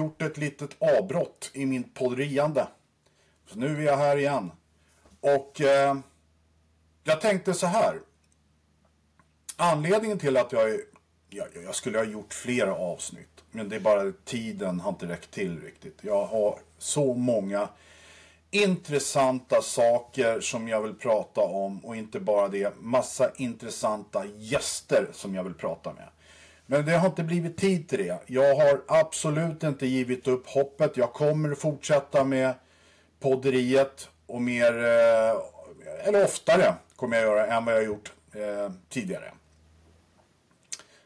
gjort 0.00 0.22
ett 0.22 0.36
litet 0.36 0.70
avbrott 0.78 1.50
i 1.52 1.66
min 1.66 1.82
podderiande. 1.82 2.68
Så 3.46 3.58
nu 3.58 3.76
är 3.76 3.82
jag 3.82 3.96
här 3.96 4.16
igen. 4.16 4.52
Och 5.20 5.60
eh, 5.60 5.98
jag 7.04 7.20
tänkte 7.20 7.54
så 7.54 7.66
här. 7.66 8.00
Anledningen 9.56 10.18
till 10.18 10.36
att 10.36 10.52
jag, 10.52 10.80
jag, 11.28 11.46
jag 11.64 11.74
skulle 11.74 11.98
ha 11.98 12.04
gjort 12.04 12.34
flera 12.34 12.74
avsnitt. 12.74 13.44
Men 13.50 13.68
det 13.68 13.76
är 13.76 13.80
bara 13.80 14.12
tiden 14.24 14.80
har 14.80 14.90
inte 14.90 15.08
räckt 15.08 15.30
till 15.30 15.62
riktigt. 15.62 15.98
Jag 16.02 16.26
har 16.26 16.58
så 16.78 17.14
många 17.14 17.68
intressanta 18.50 19.62
saker 19.62 20.40
som 20.40 20.68
jag 20.68 20.82
vill 20.82 20.94
prata 20.94 21.40
om 21.40 21.84
och 21.84 21.96
inte 21.96 22.20
bara 22.20 22.48
det, 22.48 22.74
massa 22.80 23.30
intressanta 23.36 24.24
gäster 24.38 25.08
som 25.12 25.34
jag 25.34 25.44
vill 25.44 25.54
prata 25.54 25.92
med. 25.92 26.08
Men 26.70 26.84
det 26.84 26.92
har 26.92 27.08
inte 27.08 27.22
blivit 27.22 27.56
tid 27.56 27.88
till 27.88 27.98
det. 27.98 28.20
Jag 28.26 28.54
har 28.54 28.82
absolut 28.86 29.62
inte 29.62 29.86
givit 29.86 30.28
upp 30.28 30.46
hoppet. 30.46 30.96
Jag 30.96 31.12
kommer 31.12 31.54
fortsätta 31.54 32.24
med 32.24 32.54
podderiet 33.20 34.08
och 34.26 34.42
mer, 34.42 34.78
eh, 34.78 36.06
eller 36.06 36.24
oftare 36.24 36.74
kommer 36.96 37.16
jag 37.16 37.26
göra 37.26 37.46
än 37.46 37.64
vad 37.64 37.74
jag 37.74 37.78
har 37.78 37.86
gjort 37.86 38.12
eh, 38.32 38.72
tidigare. 38.88 39.32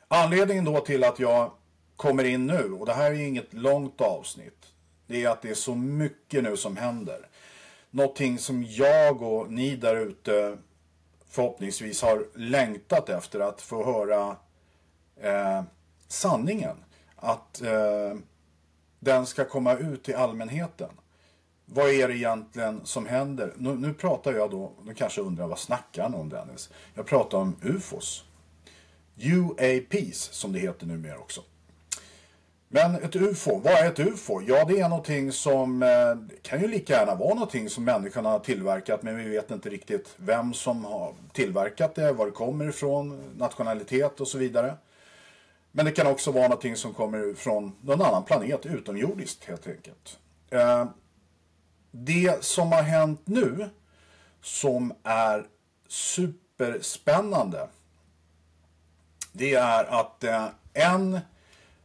Anledningen 0.08 0.64
då 0.64 0.80
till 0.80 1.04
att 1.04 1.18
jag 1.18 1.50
kommer 1.96 2.24
in 2.24 2.46
nu, 2.46 2.72
och 2.72 2.86
det 2.86 2.94
här 2.94 3.10
är 3.10 3.26
inget 3.26 3.52
långt 3.52 4.00
avsnitt, 4.00 4.66
det 5.06 5.24
är 5.24 5.28
att 5.28 5.42
det 5.42 5.50
är 5.50 5.54
så 5.54 5.74
mycket 5.74 6.44
nu 6.44 6.56
som 6.56 6.76
händer. 6.76 7.28
Någonting 7.90 8.38
som 8.38 8.64
jag 8.64 9.22
och 9.22 9.52
ni 9.52 9.76
där 9.76 9.96
ute 9.96 10.58
förhoppningsvis 11.28 12.02
har 12.02 12.26
längtat 12.34 13.08
efter 13.08 13.40
att 13.40 13.62
få 13.62 13.84
höra 13.84 14.36
eh, 15.20 15.62
sanningen. 16.08 16.76
Att 17.16 17.62
eh, 17.62 18.18
den 19.00 19.26
ska 19.26 19.44
komma 19.44 19.74
ut 19.74 20.04
till 20.04 20.14
allmänheten. 20.14 20.90
Vad 21.66 21.90
är 21.90 22.08
det 22.08 22.16
egentligen 22.16 22.80
som 22.84 23.06
händer? 23.06 23.52
Nu, 23.56 23.74
nu 23.74 23.94
pratar 23.94 24.32
jag 24.32 24.50
då, 24.50 24.72
nu 24.82 24.94
kanske 24.94 25.20
undrar 25.20 25.46
vad 25.46 25.58
snackar 25.58 26.02
han 26.02 26.14
om 26.14 26.28
Dennis? 26.28 26.70
Jag 26.94 27.06
pratar 27.06 27.38
om 27.38 27.56
UFOs. 27.62 28.24
UAPs 29.16 30.28
som 30.32 30.52
det 30.52 30.58
heter 30.58 30.86
numera 30.86 31.18
också. 31.18 31.40
Men 32.68 32.94
ett 32.94 33.16
UFO, 33.16 33.58
vad 33.58 33.72
är 33.72 33.88
ett 33.88 33.98
UFO? 33.98 34.42
Ja, 34.46 34.64
det 34.64 34.80
är 34.80 34.88
någonting 34.88 35.32
som 35.32 35.82
eh, 35.82 36.38
kan 36.42 36.60
ju 36.60 36.68
lika 36.68 36.92
gärna 36.92 37.14
vara 37.14 37.34
någonting 37.34 37.70
som 37.70 37.84
människan 37.84 38.24
har 38.24 38.38
tillverkat, 38.38 39.02
men 39.02 39.16
vi 39.16 39.28
vet 39.28 39.50
inte 39.50 39.68
riktigt 39.68 40.14
vem 40.16 40.54
som 40.54 40.84
har 40.84 41.14
tillverkat 41.32 41.94
det, 41.94 42.12
var 42.12 42.26
det 42.26 42.32
kommer 42.32 42.68
ifrån, 42.68 43.34
nationalitet 43.38 44.20
och 44.20 44.28
så 44.28 44.38
vidare. 44.38 44.74
Men 45.76 45.84
det 45.84 45.92
kan 45.92 46.06
också 46.06 46.30
vara 46.30 46.48
någonting 46.48 46.76
som 46.76 46.94
kommer 46.94 47.34
från 47.34 47.76
någon 47.80 48.02
annan 48.02 48.24
planet, 48.24 48.66
utomjordiskt 48.66 49.44
helt 49.44 49.66
enkelt. 49.66 50.18
Eh, 50.50 50.86
det 51.90 52.44
som 52.44 52.72
har 52.72 52.82
hänt 52.82 53.20
nu, 53.24 53.70
som 54.40 54.94
är 55.02 55.46
superspännande, 55.88 57.68
det 59.32 59.54
är 59.54 59.84
att 59.84 60.24
eh, 60.24 60.46
en 60.72 61.20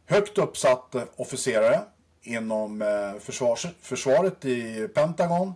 högt 0.06 0.38
uppsatt 0.38 0.96
officerare 1.16 1.80
inom 2.22 2.82
eh, 2.82 3.20
försvars, 3.20 3.66
försvaret 3.80 4.44
i 4.44 4.88
Pentagon 4.88 5.54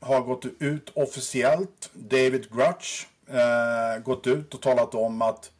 har 0.00 0.20
gått 0.20 0.44
ut 0.58 0.92
officiellt, 0.94 1.90
David 1.92 2.48
Grutch, 2.52 3.06
gått 4.04 4.26
ut 4.26 4.54
och 4.54 4.60
talat 4.62 4.94
om 4.94 5.22
att 5.22 5.50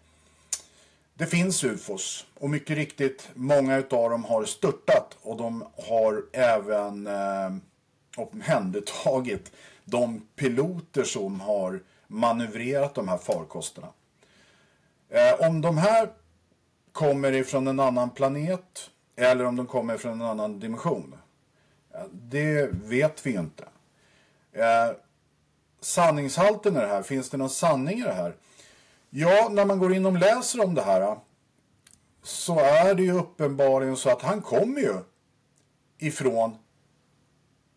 det 1.14 1.26
finns 1.26 1.64
UFOs 1.64 2.26
och 2.34 2.50
mycket 2.50 2.76
riktigt 2.76 3.28
många 3.34 3.76
utav 3.76 4.10
dem 4.10 4.24
har 4.24 4.44
störtat 4.44 5.16
och 5.22 5.36
de 5.36 5.64
har 5.88 6.24
även 6.32 7.06
eh, 7.06 7.50
omhändertagit 8.16 9.52
de 9.84 10.26
piloter 10.36 11.04
som 11.04 11.40
har 11.40 11.80
manövrerat 12.06 12.94
de 12.94 13.08
här 13.08 13.18
farkosterna. 13.18 13.88
Eh, 15.08 15.48
om 15.48 15.60
de 15.60 15.78
här 15.78 16.08
kommer 16.92 17.32
ifrån 17.32 17.66
en 17.66 17.80
annan 17.80 18.10
planet 18.10 18.90
eller 19.16 19.44
om 19.44 19.56
de 19.56 19.66
kommer 19.66 19.96
från 19.96 20.12
en 20.12 20.26
annan 20.26 20.60
dimension. 20.60 21.14
Eh, 21.94 22.04
det 22.12 22.68
vet 22.72 23.26
vi 23.26 23.32
inte. 23.34 23.64
Eh, 24.52 24.96
sanningshalten 25.80 26.76
i 26.76 26.80
det 26.80 26.86
här, 26.86 27.02
finns 27.02 27.30
det 27.30 27.36
någon 27.36 27.50
sanning 27.50 27.98
i 27.98 28.02
det 28.02 28.12
här? 28.12 28.36
Ja, 29.16 29.48
när 29.50 29.64
man 29.64 29.78
går 29.78 29.94
in 29.94 30.06
och 30.06 30.18
läser 30.18 30.64
om 30.64 30.74
det 30.74 30.82
här 30.82 31.18
så 32.22 32.58
är 32.58 32.94
det 32.94 33.02
ju 33.02 33.12
uppenbarligen 33.12 33.96
så 33.96 34.10
att 34.10 34.22
han 34.22 34.42
kommer 34.42 34.80
ju 34.80 34.94
ifrån 35.98 36.56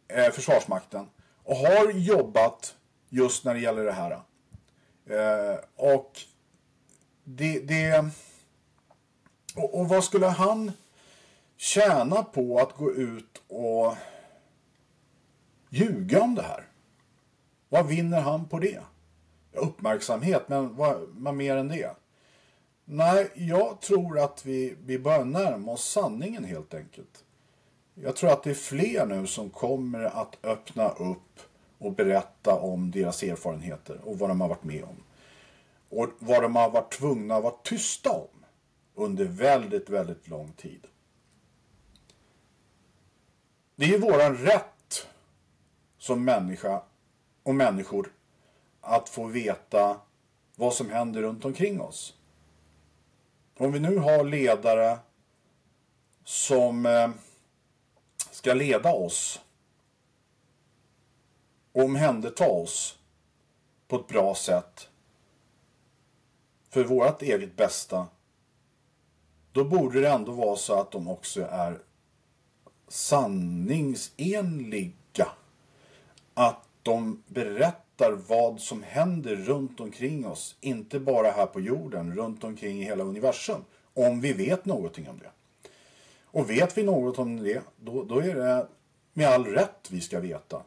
eh, 0.08 0.31
Försvarsmakten 0.31 1.09
och 1.44 1.56
har 1.56 1.92
jobbat 1.92 2.75
just 3.09 3.46
när 3.46 3.53
det 3.53 3.59
gäller 3.59 3.84
det 3.84 3.92
här. 3.92 4.12
Eh, 5.06 5.59
och 5.75 6.20
det, 7.24 7.59
det 7.59 8.09
och, 9.56 9.80
och 9.80 9.90
vad 9.90 10.04
skulle 10.04 10.28
han 10.28 10.72
tjäna 11.58 12.24
på 12.24 12.59
att 12.59 12.74
gå 12.74 12.92
ut 12.92 13.42
och 13.48 13.96
ljuga 15.69 16.22
om 16.22 16.36
det 16.36 16.44
här? 16.44 16.68
Vad 17.69 17.88
vinner 17.88 18.22
han 18.22 18.50
på 18.50 18.59
det? 18.59 18.81
Uppmärksamhet, 19.57 20.50
men 20.50 20.75
vad, 20.75 21.07
vad 21.09 21.34
mer 21.34 21.56
än 21.56 21.68
det? 21.68 21.95
Nej, 22.85 23.31
jag 23.35 23.81
tror 23.81 24.19
att 24.19 24.45
vi, 24.45 24.75
vi 24.85 25.00
börjar 25.00 25.25
närma 25.25 25.72
oss 25.72 25.90
sanningen 25.90 26.44
helt 26.44 26.73
enkelt. 26.73 27.23
Jag 27.94 28.16
tror 28.16 28.31
att 28.31 28.44
det 28.44 28.50
är 28.50 28.53
fler 28.53 29.06
nu 29.06 29.28
som 29.28 29.50
kommer 29.50 30.03
att 30.03 30.45
öppna 30.45 30.90
upp 30.90 31.40
och 31.78 31.94
berätta 31.94 32.56
om 32.56 32.91
deras 32.91 33.23
erfarenheter 33.23 34.01
och 34.03 34.19
vad 34.19 34.29
de 34.29 34.41
har 34.41 34.47
varit 34.47 34.63
med 34.63 34.84
om. 34.84 35.03
Och 35.89 36.09
vad 36.19 36.41
de 36.41 36.56
har 36.56 36.69
varit 36.69 36.94
tvungna 36.94 37.35
att 37.35 37.44
vara 37.44 37.56
tysta 37.63 38.12
om 38.12 38.45
under 38.95 39.25
väldigt, 39.25 39.89
väldigt 39.89 40.28
lång 40.28 40.51
tid. 40.51 40.88
Det 43.75 43.85
är 43.85 43.89
ju 43.89 43.97
våran 43.97 44.38
rätt 44.38 45.07
som 45.97 46.25
människa 46.25 46.81
och 47.44 47.56
människor 47.56 48.13
att 48.88 49.09
få 49.09 49.25
veta 49.25 50.00
vad 50.56 50.74
som 50.74 50.90
händer 50.90 51.22
runt 51.22 51.46
omkring 51.46 51.81
oss. 51.81 52.14
Om 53.58 53.72
vi 53.72 53.80
nu 53.80 53.98
har 53.98 54.24
ledare 54.24 55.00
som 56.24 56.86
eh, 56.86 57.09
ska 58.31 58.53
leda 58.53 58.94
oss 58.94 59.42
och 61.72 61.84
omhänderta 61.84 62.50
oss 62.50 62.98
på 63.88 63.95
ett 63.95 64.07
bra 64.07 64.36
sätt 64.36 64.90
för 66.69 66.83
vårt 66.83 67.22
eget 67.22 67.56
bästa 67.56 68.07
då 69.51 69.63
borde 69.63 70.01
det 70.01 70.10
ändå 70.10 70.31
vara 70.31 70.56
så 70.56 70.80
att 70.80 70.92
de 70.92 71.07
också 71.07 71.42
är 71.42 71.80
sanningsenliga. 72.88 75.28
Att 76.33 76.68
de 76.83 77.24
berättar 77.28 77.87
vad 78.27 78.61
som 78.61 78.83
händer 78.83 79.35
runt 79.35 79.79
omkring 79.79 80.25
oss. 80.25 80.57
Inte 80.61 80.99
bara 80.99 81.31
här 81.31 81.45
på 81.45 81.61
jorden, 81.61 82.15
runt 82.15 82.44
omkring 82.44 82.81
i 82.81 82.83
hela 82.83 83.03
universum. 83.03 83.61
Om 83.94 84.21
vi 84.21 84.33
vet 84.33 84.65
någonting 84.65 85.09
om 85.09 85.19
det. 85.19 85.31
Och 86.23 86.49
vet 86.49 86.77
vi 86.77 86.83
något 86.83 87.19
om 87.19 87.38
det, 87.38 87.61
då, 87.77 88.03
då 88.03 88.19
är 88.19 88.35
det 88.35 88.67
med 89.13 89.27
all 89.27 89.45
rätt 89.45 89.88
vi 89.89 90.01
ska 90.01 90.19
veta 90.19 90.61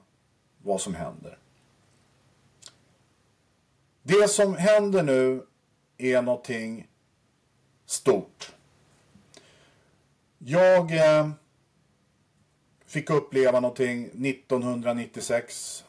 vad 0.62 0.80
som 0.80 0.94
händer. 0.94 1.38
Det 4.02 4.28
som 4.28 4.54
händer 4.54 5.02
nu 5.02 5.46
är 5.98 6.22
någonting 6.22 6.88
stort. 7.86 8.52
Jag 10.38 10.96
eh, 10.96 11.30
fick 12.86 13.10
uppleva 13.10 13.60
någonting 13.60 14.04
1996. 14.04 15.84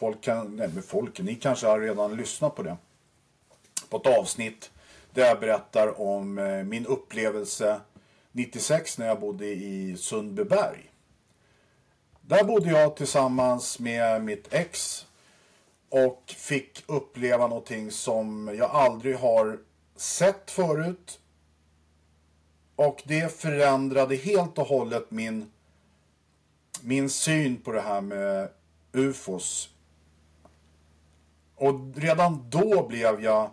Folk 0.00 0.20
kan, 0.20 0.56
nej 0.56 0.68
men 0.74 0.82
folk, 0.82 1.20
ni 1.20 1.34
kanske 1.34 1.66
har 1.66 1.80
redan 1.80 2.16
lyssnat 2.16 2.54
på 2.54 2.62
det. 2.62 2.76
På 3.88 3.96
ett 3.96 4.18
avsnitt 4.18 4.70
där 5.14 5.26
jag 5.26 5.40
berättar 5.40 6.00
om 6.00 6.38
eh, 6.38 6.64
min 6.64 6.86
upplevelse 6.86 7.80
96 8.32 8.98
när 8.98 9.06
jag 9.06 9.20
bodde 9.20 9.46
i 9.46 9.96
Sundbyberg. 9.96 10.90
Där 12.20 12.44
bodde 12.44 12.70
jag 12.70 12.96
tillsammans 12.96 13.78
med 13.78 14.24
mitt 14.24 14.54
ex 14.54 15.06
och 15.88 16.22
fick 16.36 16.84
uppleva 16.86 17.46
någonting 17.46 17.90
som 17.90 18.54
jag 18.58 18.70
aldrig 18.70 19.16
har 19.16 19.58
sett 19.96 20.50
förut. 20.50 21.20
Och 22.76 23.02
det 23.04 23.40
förändrade 23.40 24.16
helt 24.16 24.58
och 24.58 24.66
hållet 24.66 25.10
min, 25.10 25.50
min 26.82 27.10
syn 27.10 27.56
på 27.56 27.72
det 27.72 27.80
här 27.80 28.00
med 28.00 28.48
ufos. 28.92 29.70
Och 31.60 31.96
redan 31.96 32.50
då 32.50 32.88
blev 32.88 33.22
jag 33.22 33.50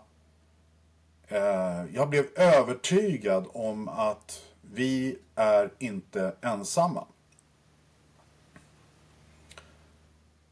eh, 1.27 1.85
jag 1.93 2.09
blev 2.09 2.25
övertygad 2.35 3.47
om 3.53 3.87
att 3.87 4.43
vi 4.61 5.17
är 5.35 5.73
inte 5.79 6.35
ensamma. 6.41 7.07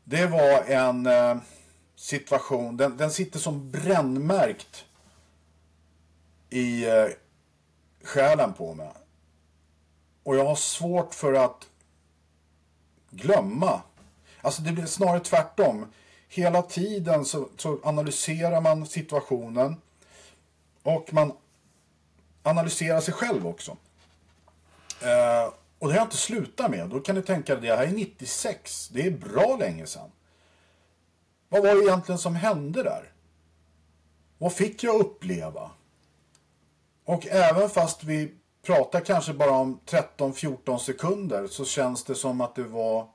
Det 0.04 0.25
var 0.25 0.63
en 0.63 1.06
eh, 1.06 1.38
situation, 1.96 2.78
den, 2.78 2.98
den 2.98 3.12
sitter 3.12 3.40
som 3.40 3.72
brännmärkt 3.72 4.86
i 6.50 6.86
eh, 6.86 7.08
själen 8.04 8.54
på 8.54 8.74
mig. 8.74 8.92
Och 10.24 10.36
jag 10.36 10.46
har 10.46 10.56
svårt 10.56 11.13
för 11.13 11.34
att 11.34 11.68
glömma. 13.10 13.81
Alltså 14.42 14.62
det 14.62 14.72
blir 14.72 14.86
snarare 14.86 15.19
tvärtom. 15.19 15.86
Hela 16.36 16.62
tiden 16.62 17.26
så, 17.26 17.50
så 17.58 17.80
analyserar 17.84 18.62
man 18.62 18.86
situationen. 18.86 19.76
Och 20.84 21.14
man 21.14 21.34
analyserar 22.44 23.02
sig 23.02 23.14
själv 23.14 23.48
också. 23.48 23.78
Eh, 25.02 25.54
och 25.80 25.88
det 25.88 25.94
har 25.94 26.00
jag 26.00 26.06
inte 26.06 26.18
slutat 26.18 26.72
med. 26.72 26.90
Då 26.90 27.00
kan 27.00 27.16
ni 27.16 27.22
tänka 27.22 27.56
dig, 27.56 27.70
det 27.70 27.76
här 27.76 27.88
är 27.88 27.92
96. 27.92 28.90
Det 28.90 29.02
är 29.02 29.12
bra 29.12 29.58
länge 29.60 29.86
sedan. 29.86 30.12
Vad 31.50 31.62
var 31.64 31.76
det 31.76 31.82
egentligen 31.82 32.20
som 32.20 32.36
hände 32.36 32.84
där? 32.84 33.12
Vad 34.38 34.54
fick 34.54 34.84
jag 34.84 34.96
uppleva? 34.96 35.72
Och 37.06 37.28
även 37.28 37.70
fast 37.70 38.04
vi 38.04 38.34
pratar 38.62 39.02
kanske 39.02 39.34
bara 39.34 39.52
om 39.52 39.80
13-14 39.86 40.78
sekunder 40.78 41.48
så 41.48 41.66
känns 41.66 42.04
det 42.04 42.16
som 42.16 42.42
att 42.42 42.56
det 42.56 42.64
var 42.64 43.08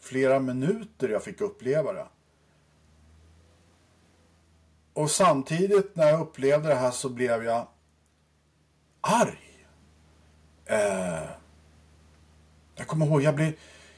flera 0.00 0.38
minuter 0.38 1.08
jag 1.08 1.24
fick 1.24 1.40
uppleva 1.40 1.92
det. 1.92 2.06
Och 4.98 5.10
samtidigt 5.10 5.96
när 5.96 6.08
jag 6.08 6.20
upplevde 6.20 6.68
det 6.68 6.74
här 6.74 6.90
så 6.90 7.08
blev 7.08 7.44
jag 7.44 7.66
arg. 9.00 9.66
Eh, 10.64 11.28
jag 12.74 12.86
kommer 12.86 13.06
ihåg, 13.06 13.22
jag 13.22 13.34
blev, 13.34 13.52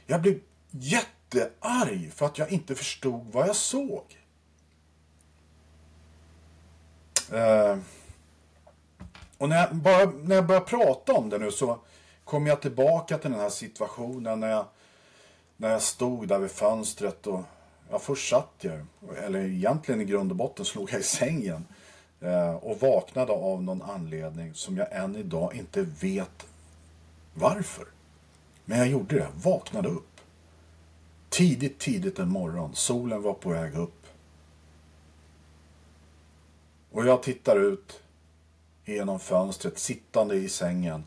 jag 0.07 0.23
blev 0.23 0.41
jättearg 0.71 2.13
för 2.13 2.27
att 2.27 2.39
jag 2.39 2.53
inte 2.53 2.75
förstod 2.75 3.27
vad 3.33 3.49
jag 3.49 3.57
såg. 3.57 4.19
Eh, 7.33 7.79
och 9.39 9.49
när 9.49 9.57
jag, 9.57 9.77
bara 9.77 10.05
när 10.05 10.35
jag 10.35 10.47
börjar 10.47 10.61
prata 10.61 11.13
om 11.13 11.31
det 11.31 11.39
nu 11.39 11.51
så 11.51 11.79
kommer 12.25 12.49
jag 12.49 12.63
tillbaka 12.63 13.19
till 13.19 13.31
den 13.31 13.41
här 13.41 13.51
situationen 13.51 14.41
när 14.41 14.51
jag, 14.51 14.67
när 15.57 15.71
jag 15.71 15.83
stod 15.83 16.29
där 16.29 16.39
vid 16.39 16.51
fönstret 16.51 17.27
och 17.27 17.43
ja, 17.91 17.99
först 17.99 18.31
satt 18.31 18.51
jag, 18.61 18.87
eller 19.25 19.41
egentligen 19.41 20.01
i 20.01 20.05
grund 20.05 20.31
och 20.31 20.37
botten 20.37 20.65
slog 20.65 20.93
jag 20.93 21.01
i 21.01 21.05
sängen 21.05 21.67
eh, 22.21 22.55
och 22.55 22.81
vaknade 22.81 23.33
av 23.33 23.63
någon 23.63 23.83
anledning 23.83 24.55
som 24.55 24.77
jag 24.77 24.93
än 24.93 25.17
idag 25.17 25.55
inte 25.55 25.83
vet 25.83 26.47
varför. 27.35 27.87
Men 28.65 28.79
jag 28.79 28.89
gjorde 28.89 29.17
det, 29.17 29.29
vaknade 29.43 29.89
upp. 29.89 30.21
Tidigt, 31.29 31.79
tidigt 31.79 32.19
en 32.19 32.29
morgon, 32.29 32.75
solen 32.75 33.23
var 33.23 33.33
på 33.33 33.49
väg 33.49 33.75
upp. 33.75 34.07
Och 36.93 37.07
jag 37.07 37.23
tittar 37.23 37.57
ut 37.57 38.03
genom 38.85 39.21
fönstret, 39.21 39.79
sittande 39.79 40.35
i 40.35 40.49
sängen. 40.49 41.05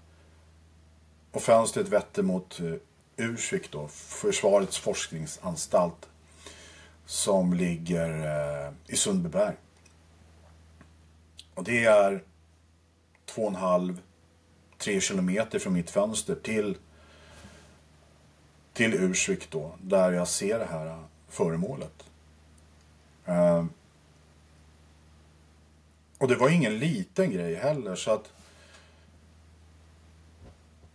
Och 1.32 1.42
fönstret 1.42 1.90
vetter 1.90 2.24
mot 2.24 2.60
eh, 2.60 2.74
Ursvik 3.18 3.72
då, 3.72 3.88
Försvarets 3.88 4.78
forskningsanstalt 4.78 6.10
som 7.06 7.54
ligger 7.54 8.10
eh, 8.10 8.74
i 8.88 8.96
Sundbyberg. 8.96 9.56
Och 11.54 11.64
det 11.64 11.86
är 11.86 12.24
två 13.26 13.42
och 13.42 13.50
en 13.50 13.56
halv, 13.56 14.02
tre 14.78 15.02
kilometer 15.02 15.60
från 15.60 15.74
mitt 15.74 15.90
fönster 15.90 16.36
till, 16.36 16.78
till 18.74 18.94
Ursvik 18.94 19.52
då, 19.52 19.76
där 19.82 20.12
jag 20.12 20.28
ser 20.28 20.60
det 20.60 20.66
här 20.66 20.88
eh, 20.88 21.00
föremålet. 21.30 22.04
Eh, 23.26 23.66
och 26.18 26.28
det 26.28 26.36
var 26.36 26.50
ingen 26.50 26.80
liten 26.80 27.32
grej 27.32 27.56
heller 27.56 27.96
så 27.96 28.12
att 28.12 28.32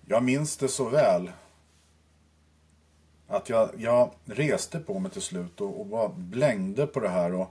jag 0.06 0.22
minns 0.22 0.56
det 0.56 0.68
så 0.68 0.88
väl. 0.88 1.30
Att 3.28 3.48
jag, 3.48 3.70
jag 3.78 4.14
reste 4.24 4.80
på 4.80 4.98
mig 4.98 5.10
till 5.10 5.22
slut 5.22 5.60
och, 5.60 5.80
och 5.80 5.86
bara 5.86 6.08
blängde 6.08 6.86
på 6.86 7.00
det 7.00 7.08
här. 7.08 7.34
Och, 7.34 7.48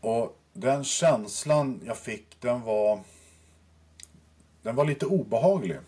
och 0.00 0.38
den 0.52 0.84
känslan 0.84 1.80
jag 1.84 1.98
fick, 1.98 2.40
den 2.40 2.62
var, 2.62 3.00
den 4.62 4.74
var 4.74 4.84
lite 4.84 5.06
obehaglig. 5.06 5.78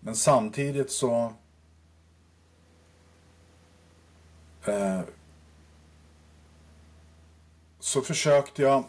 Men 0.00 0.16
samtidigt 0.16 0.90
så 0.90 1.32
eh, 4.66 5.00
så 7.80 8.02
försökte 8.02 8.62
jag 8.62 8.84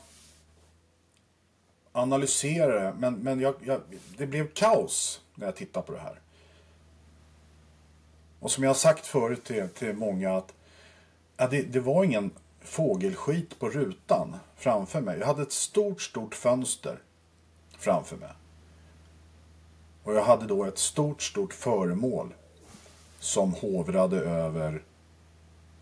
analysera 1.94 2.82
det, 2.82 2.94
men, 3.00 3.14
men 3.16 3.40
jag, 3.40 3.56
jag, 3.64 3.82
det 4.18 4.26
blev 4.26 4.48
kaos 4.54 5.22
när 5.36 5.46
jag 5.46 5.56
tittade 5.56 5.86
på 5.86 5.94
det 5.94 6.00
här. 6.00 6.20
Och 8.40 8.52
som 8.52 8.64
jag 8.64 8.70
har 8.70 8.76
sagt 8.76 9.06
förut 9.06 9.44
till, 9.44 9.70
till 9.70 9.94
många 9.94 10.38
att 10.38 10.54
ja, 11.38 11.48
det, 11.48 11.62
det 11.62 11.80
var 11.80 12.04
ingen 12.04 12.32
fågelskit 12.62 13.60
på 13.60 13.70
rutan 13.70 14.36
framför 14.56 15.02
mig. 15.02 15.20
Jag 15.20 15.28
hade 15.28 15.42
ett 15.42 15.52
stort, 15.52 16.02
stort 16.02 16.36
fönster 16.36 17.00
framför 17.78 18.18
mig. 18.18 18.32
Och 20.04 20.14
jag 20.14 20.24
hade 20.24 20.46
då 20.46 20.66
ett 20.66 20.78
stort, 20.78 21.22
stort 21.22 21.54
föremål 21.54 22.34
som 23.20 23.54
hovrade 23.54 24.18
över 24.18 24.84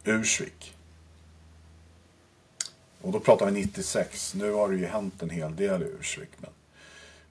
Ursvik. 0.03 0.75
Och 3.01 3.11
då 3.11 3.19
pratar 3.19 3.45
vi 3.45 3.51
96. 3.51 4.33
Nu 4.35 4.51
har 4.51 4.69
det 4.69 4.75
ju 4.75 4.85
hänt 4.85 5.21
en 5.21 5.29
hel 5.29 5.55
del 5.55 5.83
i 5.83 5.85
Ursvik. 5.85 6.29
Men 6.37 6.49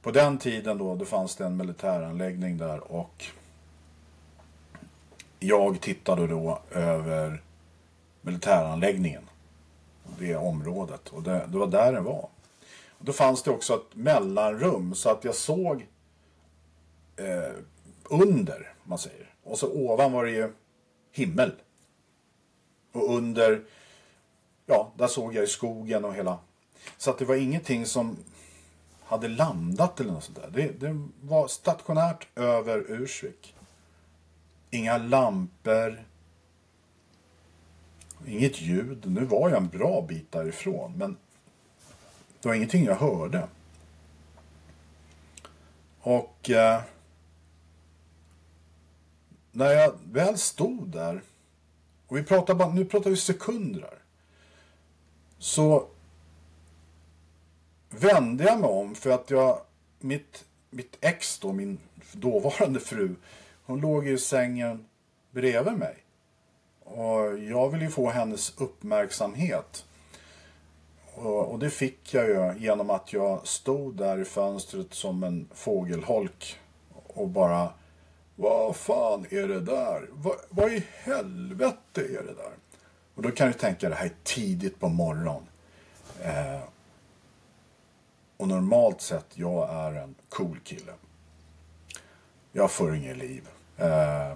på 0.03 0.11
den 0.11 0.39
tiden 0.39 0.79
då, 0.79 0.95
då 0.95 1.05
fanns 1.05 1.37
det 1.37 1.45
en 1.45 1.57
militäranläggning 1.57 2.59
där 2.59 2.93
och 2.93 3.25
jag 5.39 5.81
tittade 5.81 6.27
då 6.27 6.61
över 6.71 7.43
militäranläggningen. 8.21 9.23
Det 10.19 10.37
området. 10.37 11.09
Och 11.09 11.23
det, 11.23 11.47
det 11.49 11.59
var 11.59 11.67
där 11.67 11.93
den 11.93 12.05
var. 12.05 12.29
Och 12.89 13.05
då 13.05 13.13
fanns 13.13 13.43
det 13.43 13.51
också 13.51 13.75
ett 13.75 13.97
mellanrum 13.97 14.95
så 14.95 15.11
att 15.11 15.25
jag 15.25 15.35
såg 15.35 15.87
eh, 17.17 17.53
under, 18.05 18.73
man 18.85 18.99
säger. 18.99 19.31
Och 19.43 19.59
så 19.59 19.73
ovan 19.73 20.13
var 20.13 20.25
det 20.25 20.31
ju 20.31 20.53
himmel. 21.13 21.53
Och 22.93 23.17
under 23.17 23.63
ja, 24.71 24.93
där 24.97 25.07
såg 25.07 25.35
jag 25.35 25.45
i 25.45 25.47
skogen 25.47 26.05
och 26.05 26.15
hela. 26.15 26.39
Så 26.97 27.11
att 27.11 27.19
det 27.19 27.25
var 27.25 27.35
ingenting 27.35 27.87
som 27.87 28.17
hade 29.05 29.29
landat 29.29 30.01
eller 30.01 30.13
något 30.13 30.25
sånt 30.25 30.39
där. 30.43 30.51
Det, 30.51 30.81
det 30.81 31.09
var 31.23 31.49
stationärt 31.49 32.27
över 32.39 32.85
Ursvik. 32.89 33.55
Inga 34.71 34.99
lampor. 34.99 36.05
Inget 38.27 38.61
ljud. 38.61 39.11
Nu 39.11 39.25
var 39.25 39.49
jag 39.49 39.59
en 39.59 39.69
bra 39.69 40.05
bit 40.09 40.33
därifrån, 40.33 40.93
men 40.97 41.17
det 42.41 42.49
var 42.49 42.55
ingenting 42.55 42.85
jag 42.85 42.97
hörde. 42.97 43.49
Och 46.01 46.51
eh, 46.51 46.83
när 49.53 49.71
jag 49.73 49.95
väl 50.05 50.39
stod 50.39 50.89
där, 50.89 51.23
och 52.07 52.17
vi 52.17 52.23
pratar 52.23 52.55
bara, 52.55 52.73
nu 52.73 52.85
pratar 52.85 53.11
vi 53.11 53.17
sekunder 53.17 53.81
här 53.81 54.00
så 55.41 55.87
vände 57.91 58.45
jag 58.45 58.61
mig 58.61 58.71
om 58.71 58.95
för 58.95 59.11
att 59.11 59.31
jag, 59.31 59.61
mitt, 59.99 60.45
mitt 60.71 60.99
ex 61.01 61.39
då, 61.39 61.53
min 61.53 61.79
dåvarande 62.13 62.81
fru, 62.81 63.15
hon 63.67 63.81
låg 63.81 64.09
i 64.09 64.19
sängen 64.19 64.87
bredvid 65.31 65.75
mig. 65.75 65.97
Och 66.85 67.39
jag 67.39 67.71
ville 67.71 67.85
ju 67.85 67.91
få 67.91 68.11
hennes 68.11 68.61
uppmärksamhet. 68.61 69.85
Och, 71.15 71.53
och 71.53 71.59
det 71.59 71.71
fick 71.71 72.15
jag 72.15 72.29
ju 72.29 72.65
genom 72.65 72.91
att 72.91 73.13
jag 73.13 73.47
stod 73.47 73.97
där 73.97 74.21
i 74.21 74.25
fönstret 74.25 74.95
som 74.95 75.23
en 75.23 75.49
fågelholk 75.55 76.59
och 77.07 77.29
bara 77.29 77.73
Vad 78.37 78.77
fan 78.77 79.27
är 79.31 79.49
det 79.49 79.61
där? 79.61 80.09
Vad, 80.11 80.37
vad 80.49 80.73
i 80.73 80.87
helvete 80.91 82.01
är 82.01 82.23
det 82.23 82.35
där? 82.35 82.53
Och 83.21 83.25
då 83.27 83.33
kan 83.33 83.49
du 83.49 83.55
tänka 83.55 83.89
det 83.89 83.95
här 83.95 84.07
är 84.07 84.13
tidigt 84.23 84.81
på 84.81 84.89
morgonen. 84.89 85.43
Eh, 86.23 86.61
och 88.37 88.49
normalt 88.49 89.01
sett, 89.01 89.27
jag 89.35 89.71
är 89.71 89.93
en 89.93 90.15
cool 90.29 90.61
kille. 90.65 90.93
Jag 92.53 92.71
får 92.71 92.97
inget 92.97 93.17
liv. 93.17 93.49
Eh, 93.77 94.35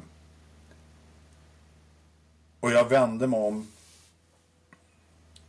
och 2.60 2.70
jag 2.70 2.88
vände 2.88 3.26
mig 3.26 3.40
om. 3.40 3.68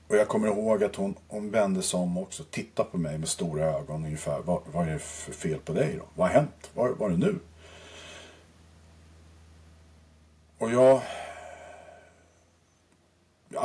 Och 0.07 0.15
jag 0.15 0.27
kommer 0.27 0.47
ihåg 0.47 0.83
att 0.83 0.95
hon, 0.95 1.15
hon 1.27 1.51
vände 1.51 1.81
sig 1.81 1.99
om 1.99 2.17
också. 2.17 2.43
Tittade 2.43 2.89
på 2.89 2.97
mig 2.97 3.17
med 3.17 3.29
stora 3.29 3.65
ögon 3.65 4.05
ungefär. 4.05 4.39
Vad, 4.39 4.61
vad 4.71 4.87
är 4.87 4.93
det 4.93 4.99
för 4.99 5.31
fel 5.31 5.59
på 5.59 5.73
dig 5.73 5.95
då? 5.97 6.05
Vad 6.15 6.27
har 6.27 6.33
hänt? 6.33 6.71
Var, 6.73 6.89
var 6.89 7.09
är 7.09 7.11
det 7.11 7.17
nu? 7.17 7.39
Och 10.57 10.71
jag... 10.71 11.01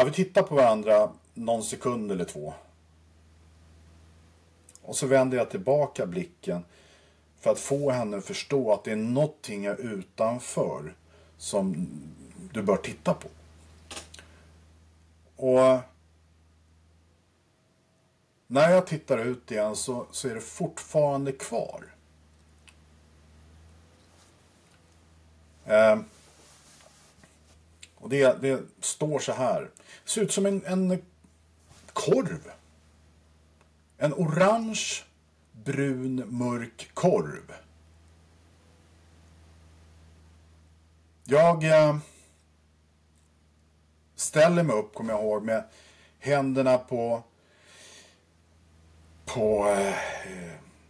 Ja, 0.00 0.04
vi 0.04 0.12
tittar 0.12 0.42
på 0.42 0.54
varandra 0.54 1.12
någon 1.34 1.64
sekund 1.64 2.12
eller 2.12 2.24
två. 2.24 2.54
Och 4.82 4.96
så 4.96 5.06
vänder 5.06 5.38
jag 5.38 5.50
tillbaka 5.50 6.06
blicken 6.06 6.64
för 7.40 7.50
att 7.50 7.58
få 7.58 7.90
henne 7.90 8.16
att 8.16 8.24
förstå 8.24 8.72
att 8.72 8.84
det 8.84 8.92
är 8.92 8.96
någonting 8.96 9.66
utanför 9.66 10.94
som 11.38 11.88
du 12.52 12.62
bör 12.62 12.76
titta 12.76 13.14
på. 13.14 13.28
Och 15.36 15.78
när 18.46 18.70
jag 18.70 18.86
tittar 18.86 19.18
ut 19.18 19.50
igen 19.50 19.76
så, 19.76 20.06
så 20.10 20.28
är 20.28 20.34
det 20.34 20.40
fortfarande 20.40 21.32
kvar. 21.32 21.84
Eh, 25.64 26.00
och 28.00 28.08
det, 28.08 28.42
det 28.42 28.62
står 28.80 29.18
så 29.18 29.32
här. 29.32 29.70
Det 30.04 30.10
ser 30.10 30.22
ut 30.22 30.32
som 30.32 30.46
en, 30.46 30.66
en 30.66 31.02
korv. 31.92 32.50
En 33.98 34.14
orange, 34.14 35.02
brun, 35.52 36.24
mörk 36.28 36.90
korv. 36.94 37.52
Jag 41.24 41.64
eh, 41.64 41.96
ställer 44.14 44.62
mig 44.62 44.76
upp, 44.76 44.94
kommer 44.94 45.12
jag 45.12 45.22
ihåg, 45.22 45.44
med 45.44 45.64
händerna 46.18 46.78
på, 46.78 47.22
på 49.24 49.68
eh, 49.68 49.94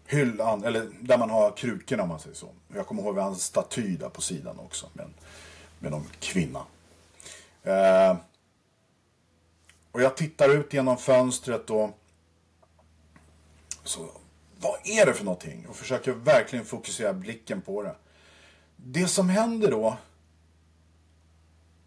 hyllan, 0.06 0.64
eller 0.64 0.90
där 1.00 1.18
man 1.18 1.30
har 1.30 1.56
krukorna 1.56 2.02
om 2.02 2.08
man 2.08 2.20
säger 2.20 2.36
så. 2.36 2.48
Jag 2.74 2.86
kommer 2.86 3.02
ihåg 3.02 3.14
vi 3.14 3.20
har 3.20 3.28
en 3.28 3.36
staty 3.36 3.96
där 3.96 4.08
på 4.08 4.22
sidan 4.22 4.58
också 4.58 4.88
med, 4.92 5.10
med 5.78 5.90
någon 5.90 6.06
kvinna. 6.20 6.64
Eh, 7.62 8.16
och 9.92 10.02
jag 10.02 10.16
tittar 10.16 10.48
ut 10.48 10.72
genom 10.72 10.96
fönstret 10.96 11.70
och 11.70 11.98
så, 13.84 14.10
vad 14.60 14.78
är 14.84 15.06
det 15.06 15.14
för 15.14 15.24
någonting? 15.24 15.66
Och 15.68 15.76
försöker 15.76 16.12
verkligen 16.12 16.64
fokusera 16.64 17.12
blicken 17.12 17.62
på 17.62 17.82
det. 17.82 17.94
Det 18.76 19.06
som 19.06 19.28
händer 19.28 19.70
då, 19.70 19.96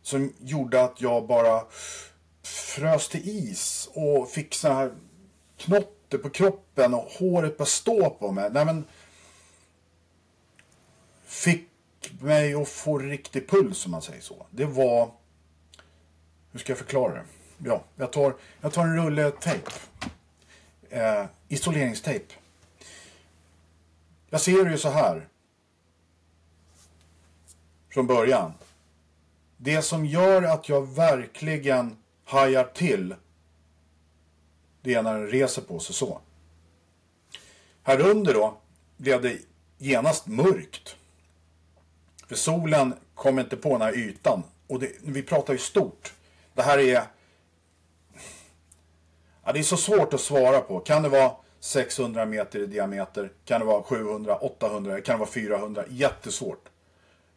som 0.01 0.34
gjorde 0.39 0.84
att 0.84 1.01
jag 1.01 1.27
bara 1.27 1.63
frös 2.44 3.10
till 3.10 3.30
is 3.30 3.89
och 3.94 4.30
fick 4.30 4.56
så 4.56 4.68
här 4.68 4.94
knotter 5.58 6.18
på 6.18 6.30
kroppen 6.30 6.94
och 6.94 7.03
håret 7.03 7.58
bara 7.58 7.65
stå 7.65 8.10
på 8.10 8.32
mig. 8.32 8.50
Nej, 8.53 8.65
men, 8.65 8.86
fick 11.25 11.70
mig 12.20 12.53
att 12.53 12.70
få 12.70 12.98
riktig 12.98 13.50
puls, 13.50 13.86
om 13.86 13.92
man 13.92 14.01
säger 14.01 14.22
så. 14.22 14.46
Det 14.50 14.65
var... 14.65 15.12
Hur 16.53 16.60
ska 16.60 16.72
jag 16.72 16.77
förklara 16.77 17.13
det? 17.13 17.24
Ja, 17.57 17.83
jag 17.95 18.12
tar, 18.12 18.36
jag 18.62 18.74
tar 18.74 18.83
en 18.83 18.95
rulle 18.95 19.31
tejp 19.31 19.72
eh, 20.89 21.25
isoleringstejp. 21.48 22.25
Jag 24.29 24.41
ser 24.41 24.65
det 24.65 24.72
ju 24.72 24.77
så 24.77 24.89
här. 24.89 25.27
Från 27.89 28.07
början. 28.07 28.53
Det 29.57 29.81
som 29.81 30.05
gör 30.05 30.43
att 30.43 30.69
jag 30.69 30.95
verkligen 30.95 31.98
hajar 32.24 32.63
till. 32.63 33.15
Det 34.81 34.93
är 34.93 35.03
när 35.03 35.19
den 35.19 35.27
reser 35.27 35.62
på 35.62 35.79
sig 35.79 35.95
så. 35.95 36.22
Här 37.83 38.00
under 38.00 38.33
då 38.33 38.57
blev 38.98 39.22
det 39.22 39.38
genast 39.77 40.27
mörkt. 40.27 40.95
För 42.27 42.36
solen 42.36 42.93
kom 43.15 43.39
inte 43.39 43.57
på 43.57 43.69
den 43.69 43.81
här 43.81 43.98
ytan. 43.98 44.43
Och 44.67 44.79
det, 44.79 44.91
vi 45.03 45.24
pratar 45.24 45.53
ju 45.53 45.60
stort. 45.60 46.13
Det 46.53 46.62
här 46.62 46.77
är 46.77 47.03
Ja, 49.45 49.51
det 49.51 49.60
är 49.60 49.63
så 49.63 49.77
svårt 49.77 50.13
att 50.13 50.22
svara 50.22 50.62
på. 50.62 50.79
Kan 50.79 51.03
det 51.03 51.10
vara 51.10 51.31
600 51.60 52.25
meter 52.25 52.60
i 52.60 52.65
diameter? 52.65 53.31
Kan 53.45 53.60
det 53.60 53.65
vara 53.65 53.83
700, 53.83 54.36
800? 54.36 55.01
Kan 55.01 55.15
det 55.15 55.19
vara 55.19 55.29
400? 55.29 55.83
Jättesvårt. 55.89 56.69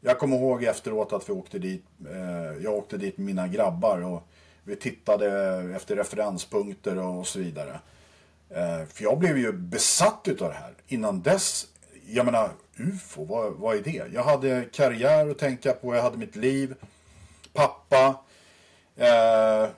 Jag 0.00 0.18
kommer 0.18 0.36
ihåg 0.36 0.64
efteråt 0.64 1.12
att 1.12 1.28
vi 1.28 1.32
åkte 1.32 1.58
dit. 1.58 1.84
Eh, 2.10 2.62
jag 2.62 2.74
åkte 2.74 2.96
dit 2.96 3.18
med 3.18 3.26
mina 3.26 3.48
grabbar 3.48 4.04
och 4.04 4.22
vi 4.64 4.76
tittade 4.76 5.28
efter 5.76 5.96
referenspunkter 5.96 6.98
och 6.98 7.26
så 7.26 7.38
vidare. 7.38 7.80
Eh, 8.50 8.86
för 8.88 9.02
jag 9.02 9.18
blev 9.18 9.38
ju 9.38 9.52
besatt 9.52 10.28
utav 10.28 10.48
det 10.48 10.54
här. 10.54 10.74
Innan 10.86 11.22
dess, 11.22 11.66
jag 12.06 12.26
menar 12.26 12.50
UFO, 12.76 13.24
vad, 13.24 13.52
vad 13.52 13.76
är 13.76 13.82
det? 13.82 14.02
Jag 14.12 14.22
hade 14.22 14.64
karriär 14.72 15.30
att 15.30 15.38
tänka 15.38 15.72
på, 15.72 15.94
jag 15.94 16.02
hade 16.02 16.18
mitt 16.18 16.36
liv, 16.36 16.74
pappa, 17.52 18.14
eh, 18.96 19.68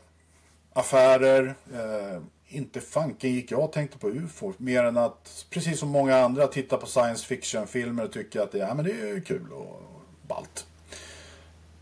affärer. 0.73 1.55
Eh, 1.75 2.23
inte 2.49 2.81
fanken 2.81 3.33
gick 3.33 3.51
jag 3.51 3.61
och 3.61 3.73
tänkte 3.73 3.99
på 3.99 4.09
UFO. 4.09 4.53
Mer 4.59 4.85
än 4.85 4.97
att, 4.97 5.47
precis 5.51 5.79
som 5.79 5.89
många 5.89 6.17
andra, 6.17 6.47
titta 6.47 6.77
på 6.77 6.87
science 6.87 7.27
fiction-filmer 7.27 8.05
och 8.05 8.13
tycka 8.13 8.43
att 8.43 8.53
det, 8.53 8.59
ja, 8.59 8.75
men 8.75 8.85
det 8.85 8.91
är 8.93 9.21
kul 9.21 9.53
och 9.53 9.83
ballt. 10.27 10.67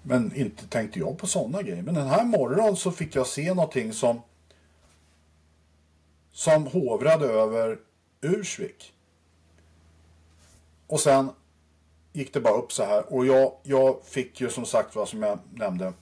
Men 0.02 0.36
inte 0.36 0.66
tänkte 0.66 0.98
jag 0.98 1.18
på 1.18 1.26
sådana 1.26 1.62
grejer. 1.62 1.82
Men 1.82 1.94
den 1.94 2.06
här 2.06 2.24
morgonen 2.24 2.76
så 2.76 2.90
fick 2.90 3.16
jag 3.16 3.26
se 3.26 3.54
någonting 3.54 3.92
som 3.92 4.22
som 6.32 6.66
hovrade 6.66 7.26
över 7.26 7.78
Ursvik. 8.20 8.92
Och 10.86 11.00
sen 11.00 11.30
gick 12.12 12.32
det 12.32 12.40
bara 12.40 12.54
upp 12.54 12.72
så 12.72 12.84
här. 12.84 13.12
Och 13.12 13.26
jag, 13.26 13.52
jag 13.62 14.04
fick 14.04 14.40
ju 14.40 14.50
som 14.50 14.64
sagt 14.64 14.96
vad 14.96 15.08
som 15.08 15.22
jag 15.22 15.38
nämnde 15.52 15.92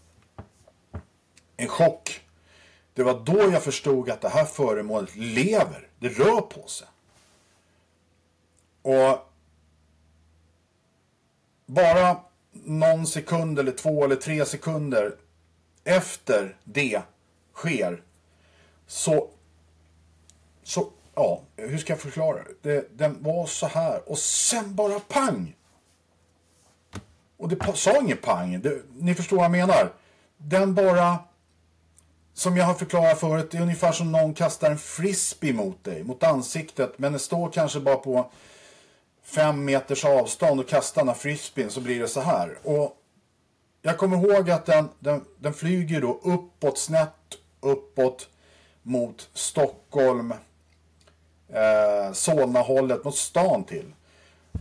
en 1.56 1.68
chock 1.68 2.24
det 2.94 3.02
var 3.02 3.20
då 3.24 3.52
jag 3.52 3.62
förstod 3.62 4.10
att 4.10 4.20
det 4.20 4.28
här 4.28 4.44
föremålet 4.44 5.16
lever. 5.16 5.88
Det 5.98 6.08
rör 6.08 6.40
på 6.40 6.68
sig. 6.68 6.86
Och 8.82 9.32
bara 11.66 12.20
någon 12.52 13.06
sekund 13.06 13.58
eller 13.58 13.72
två 13.72 14.04
eller 14.04 14.16
tre 14.16 14.44
sekunder 14.44 15.16
efter 15.84 16.56
det 16.64 17.02
sker 17.54 18.02
så, 18.86 19.30
så 20.62 20.90
ja, 21.14 21.42
hur 21.56 21.78
ska 21.78 21.92
jag 21.92 22.00
förklara 22.00 22.42
det? 22.62 22.98
Den 22.98 23.22
var 23.22 23.46
så 23.46 23.66
här 23.66 24.08
och 24.08 24.18
sen 24.18 24.74
bara 24.74 25.00
pang! 25.00 25.56
Och 27.36 27.48
det 27.48 27.76
sa 27.76 28.00
inget 28.00 28.22
pang, 28.22 28.60
det, 28.60 28.82
ni 28.98 29.14
förstår 29.14 29.36
vad 29.36 29.44
jag 29.44 29.52
menar. 29.52 29.92
Den 30.36 30.74
bara 30.74 31.18
som 32.34 32.56
jag 32.56 32.64
har 32.64 32.74
förklarat 32.74 33.20
förut, 33.20 33.50
det 33.50 33.58
är 33.58 33.62
ungefär 33.62 33.92
som 33.92 34.12
någon 34.12 34.34
kastar 34.34 34.70
en 34.70 34.78
frisbee 34.78 35.52
mot 35.52 35.84
dig, 35.84 36.04
mot 36.04 36.22
ansiktet. 36.22 36.98
Men 36.98 37.12
den 37.12 37.18
står 37.18 37.50
kanske 37.50 37.80
bara 37.80 37.96
på 37.96 38.30
fem 39.22 39.64
meters 39.64 40.04
avstånd 40.04 40.60
och 40.60 40.68
kastar 40.68 41.02
den 41.02 41.08
här 41.08 41.14
frisbeen 41.14 41.70
så 41.70 41.80
blir 41.80 42.00
det 42.00 42.08
så 42.08 42.20
här. 42.20 42.58
Och 42.62 42.96
jag 43.82 43.98
kommer 43.98 44.16
ihåg 44.16 44.50
att 44.50 44.66
den, 44.66 44.88
den, 44.98 45.24
den 45.38 45.54
flyger 45.54 46.00
då 46.00 46.20
uppåt, 46.22 46.78
snett 46.78 47.38
uppåt 47.60 48.28
mot 48.82 49.28
Stockholm, 49.32 50.34
eh, 51.48 52.12
Solna-hållet, 52.12 53.04
mot 53.04 53.16
stan 53.16 53.64
till. 53.64 53.94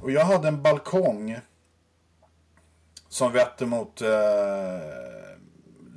Och 0.02 0.12
jag 0.12 0.26
hade 0.26 0.48
en 0.48 0.62
balkong 0.62 1.40
som 3.10 3.32
vette 3.32 3.66
mot 3.66 4.02
eh, 4.02 4.10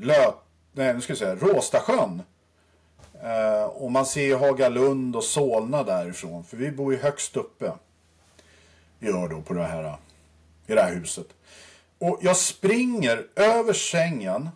Löt 0.00 0.45
nej 0.76 0.94
nu 0.94 1.00
ska 1.00 1.10
jag 1.10 1.18
säga, 1.18 1.34
Råstasjön. 1.34 2.22
Eh, 3.22 3.64
och 3.64 3.92
man 3.92 4.06
ser 4.06 4.22
ju 4.22 4.36
Hagalund 4.36 5.16
och 5.16 5.24
Solna 5.24 5.82
därifrån. 5.82 6.44
För 6.44 6.56
vi 6.56 6.70
bor 6.70 6.92
ju 6.92 6.98
högst 6.98 7.36
uppe. 7.36 7.72
Gör 8.98 9.28
då 9.28 9.42
på 9.42 9.54
det 9.54 9.64
här, 9.64 9.96
i 10.66 10.74
det 10.74 10.82
här 10.82 10.94
huset. 10.94 11.26
Och 11.98 12.18
jag 12.22 12.36
springer 12.36 13.26
över 13.36 13.72
sängen. 13.72 14.48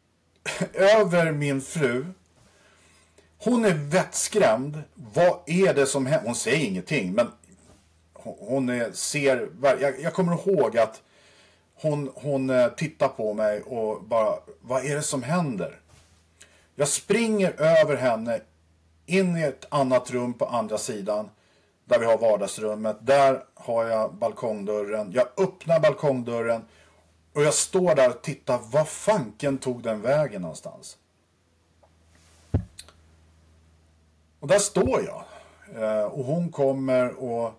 över 0.74 1.32
min 1.32 1.60
fru. 1.60 2.06
Hon 3.38 3.64
är 3.64 3.74
vettskrämd. 3.74 4.82
Vad 4.94 5.38
är 5.46 5.74
det 5.74 5.86
som 5.86 6.06
händer? 6.06 6.26
Hon 6.26 6.34
säger 6.34 6.66
ingenting, 6.66 7.12
men 7.12 7.28
hon, 8.12 8.36
hon 8.40 8.68
är, 8.68 8.92
ser... 8.92 9.48
Jag, 9.62 10.00
jag 10.00 10.14
kommer 10.14 10.32
ihåg 10.32 10.78
att 10.78 11.02
hon, 11.82 12.10
hon 12.14 12.50
eh, 12.50 12.68
tittar 12.68 13.08
på 13.08 13.34
mig 13.34 13.62
och 13.62 14.02
bara, 14.02 14.38
vad 14.60 14.84
är 14.84 14.96
det 14.96 15.02
som 15.02 15.22
händer? 15.22 15.80
Jag 16.74 16.88
springer 16.88 17.60
över 17.60 17.96
henne 17.96 18.40
in 19.06 19.36
i 19.36 19.42
ett 19.42 19.66
annat 19.68 20.10
rum 20.10 20.34
på 20.34 20.46
andra 20.46 20.78
sidan 20.78 21.30
där 21.84 21.98
vi 21.98 22.06
har 22.06 22.18
vardagsrummet. 22.18 22.96
Där 23.00 23.44
har 23.54 23.84
jag 23.84 24.14
balkongdörren. 24.14 25.12
Jag 25.12 25.26
öppnar 25.36 25.80
balkongdörren 25.80 26.64
och 27.32 27.42
jag 27.42 27.54
står 27.54 27.94
där 27.94 28.10
och 28.10 28.22
tittar. 28.22 28.60
Vad 28.72 28.88
fanken 28.88 29.58
tog 29.58 29.82
den 29.82 30.00
vägen 30.00 30.42
någonstans? 30.42 30.98
Och 34.40 34.48
där 34.48 34.58
står 34.58 35.02
jag. 35.04 35.24
Eh, 35.82 36.04
och 36.04 36.24
hon 36.24 36.52
kommer 36.52 37.22
och 37.22 37.52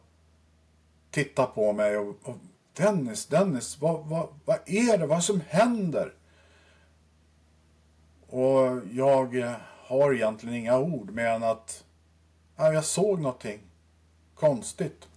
tittar 1.12 1.46
på 1.46 1.74
mig. 1.74 1.98
Och, 1.98 2.16
och 2.24 2.36
Dennis, 2.74 3.26
Dennis, 3.26 3.82
vad, 3.82 4.06
vad, 4.06 4.28
vad 4.46 4.60
är 4.66 4.98
det? 4.98 5.06
Vad 5.06 5.24
som 5.24 5.42
händer? 5.48 6.14
Och 8.28 8.82
jag 8.92 9.38
eh, 9.38 9.56
har 9.86 10.14
egentligen 10.14 10.56
inga 10.56 10.78
ord 10.78 11.12
mer 11.12 11.28
än 11.28 11.44
att 11.44 11.84
ja, 12.56 12.74
jag 12.74 12.86
såg 12.86 13.20
någonting 13.20 13.60
konstigt. 14.36 15.08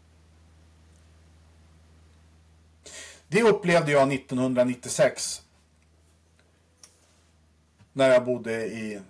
Det 3.28 3.42
upplevde 3.42 3.92
jag 3.92 4.12
1996. 4.12 5.42
När 7.92 8.08
jag 8.08 8.24
bodde 8.24 8.66
i 8.66 9.00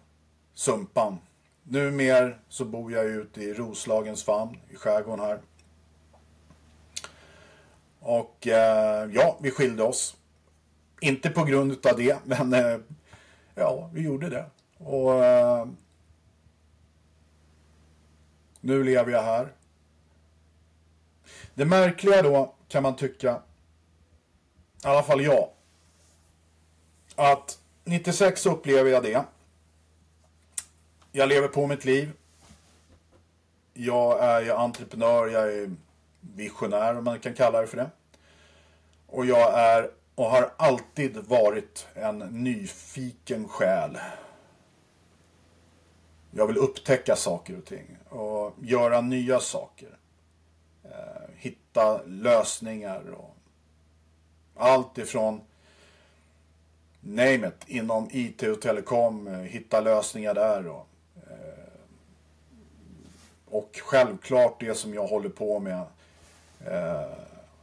Sumpan. 0.54 1.18
Numer 1.62 2.40
så 2.48 2.64
bor 2.64 2.92
jag 2.92 3.06
ute 3.06 3.42
i 3.42 3.54
Roslagens 3.54 4.24
famn 4.24 4.56
i 4.70 4.76
skärgården 4.76 5.24
här. 5.24 5.40
Och 8.06 8.46
eh, 8.46 9.10
ja, 9.12 9.38
vi 9.40 9.50
skilde 9.50 9.82
oss. 9.82 10.16
Inte 11.00 11.30
på 11.30 11.44
grund 11.44 11.86
av 11.86 11.96
det, 11.96 12.18
men 12.24 12.52
eh, 12.52 12.78
ja, 13.54 13.90
vi 13.92 14.00
gjorde 14.02 14.28
det. 14.28 14.46
Och 14.78 15.24
eh, 15.24 15.66
nu 18.60 18.84
lever 18.84 19.12
jag 19.12 19.22
här. 19.22 19.52
Det 21.54 21.64
märkliga 21.64 22.22
då 22.22 22.54
kan 22.68 22.82
man 22.82 22.96
tycka, 22.96 23.42
i 24.84 24.86
alla 24.86 25.02
fall 25.02 25.22
jag, 25.22 25.48
att 27.14 27.58
96 27.84 28.46
upplever 28.46 28.90
jag 28.90 29.02
det. 29.02 29.24
Jag 31.12 31.28
lever 31.28 31.48
på 31.48 31.66
mitt 31.66 31.84
liv. 31.84 32.12
Jag 33.74 34.24
är 34.24 34.40
ju 34.40 34.52
entreprenör, 34.52 35.26
jag 35.26 35.52
är 35.52 35.70
visionär 36.34 36.98
om 36.98 37.04
man 37.04 37.20
kan 37.20 37.34
kalla 37.34 37.60
det 37.60 37.66
för 37.66 37.76
det. 37.76 37.90
Och 39.06 39.26
jag 39.26 39.58
är 39.58 39.90
och 40.14 40.30
har 40.30 40.52
alltid 40.56 41.16
varit 41.16 41.86
en 41.94 42.18
nyfiken 42.18 43.48
själ. 43.48 43.98
Jag 46.30 46.46
vill 46.46 46.56
upptäcka 46.56 47.16
saker 47.16 47.58
och 47.58 47.64
ting 47.64 47.96
och 48.08 48.54
göra 48.62 49.00
nya 49.00 49.40
saker. 49.40 49.98
Eh, 50.84 51.34
hitta 51.36 52.02
lösningar 52.02 53.10
och 53.10 53.36
allt 54.54 54.98
ifrån 54.98 55.40
name 57.00 57.48
it, 57.48 57.64
inom 57.66 58.08
IT 58.12 58.42
och 58.42 58.60
telekom, 58.60 59.28
eh, 59.28 59.38
hitta 59.38 59.80
lösningar 59.80 60.34
där. 60.34 60.66
Och, 60.66 60.88
eh, 61.16 61.80
och 63.46 63.80
självklart 63.82 64.60
det 64.60 64.74
som 64.74 64.94
jag 64.94 65.06
håller 65.06 65.28
på 65.28 65.60
med, 65.60 65.86
Eh, 66.60 67.18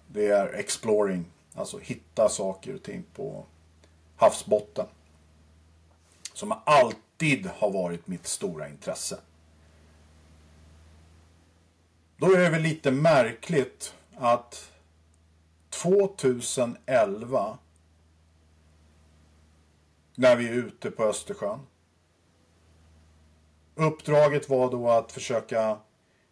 det 0.08 0.28
är 0.28 0.54
exploring, 0.54 1.26
alltså 1.54 1.80
hitta 1.80 2.30
saker 2.30 2.76
och 2.76 2.84
ting 2.84 3.04
på 3.14 3.46
havsbotten. 4.16 4.86
Som 6.34 6.54
alltid 6.66 7.46
har 7.46 7.72
varit 7.72 8.08
mitt 8.08 8.28
stora 8.28 8.70
intresse. 8.70 9.20
Då 12.18 12.34
är 12.34 12.40
det 12.40 12.50
väl 12.50 12.62
lite 12.62 12.92
märkligt 12.92 13.96
att 14.16 14.72
2011 15.70 17.58
när 20.16 20.36
vi 20.36 20.48
är 20.48 20.54
ute 20.54 20.92
på 20.92 21.04
Östersjön. 21.04 21.60
Uppdraget 23.76 24.50
var 24.50 24.72
då 24.72 24.90
att 24.90 25.12
försöka 25.12 25.78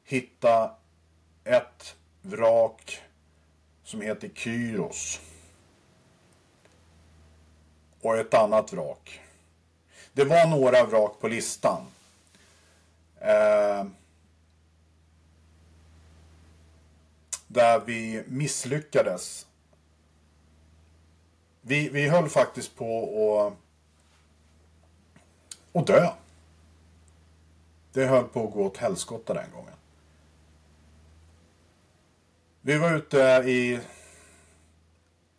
hitta 0.04 0.76
ett 1.44 1.96
vrak 2.22 3.02
som 3.84 4.02
heter 4.02 4.30
Kyros. 4.36 5.22
Och 8.02 8.18
ett 8.18 8.34
annat 8.34 8.74
vrak. 8.74 9.22
Det 10.14 10.24
var 10.24 10.48
några 10.48 10.86
vrak 10.86 11.20
på 11.20 11.28
listan. 11.28 11.86
Eh, 13.20 13.86
där 17.48 17.80
vi 17.86 18.24
misslyckades. 18.28 19.48
Vi, 21.62 21.90
vi 21.90 22.08
höll 22.10 22.30
faktiskt 22.30 22.76
på 22.76 23.54
att, 25.74 25.82
att 25.82 25.88
dö. 25.88 26.12
Det 27.94 28.06
höll 28.06 28.24
på 28.24 28.48
att 28.48 28.54
gå 28.54 28.66
åt 28.66 28.78
helskotta 28.78 29.34
den 29.34 29.52
gången. 29.52 29.74
Vi 32.64 32.78
var 32.78 32.94
ute 32.94 33.18
i 33.46 33.80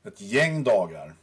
ett 0.04 0.20
gäng 0.20 0.64
dagar. 0.64 1.14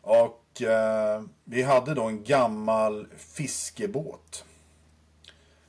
Och 0.00 0.62
eh, 0.62 1.22
vi 1.44 1.62
hade 1.62 1.94
då 1.94 2.04
en 2.04 2.24
gammal 2.24 3.06
fiskebåt. 3.16 4.44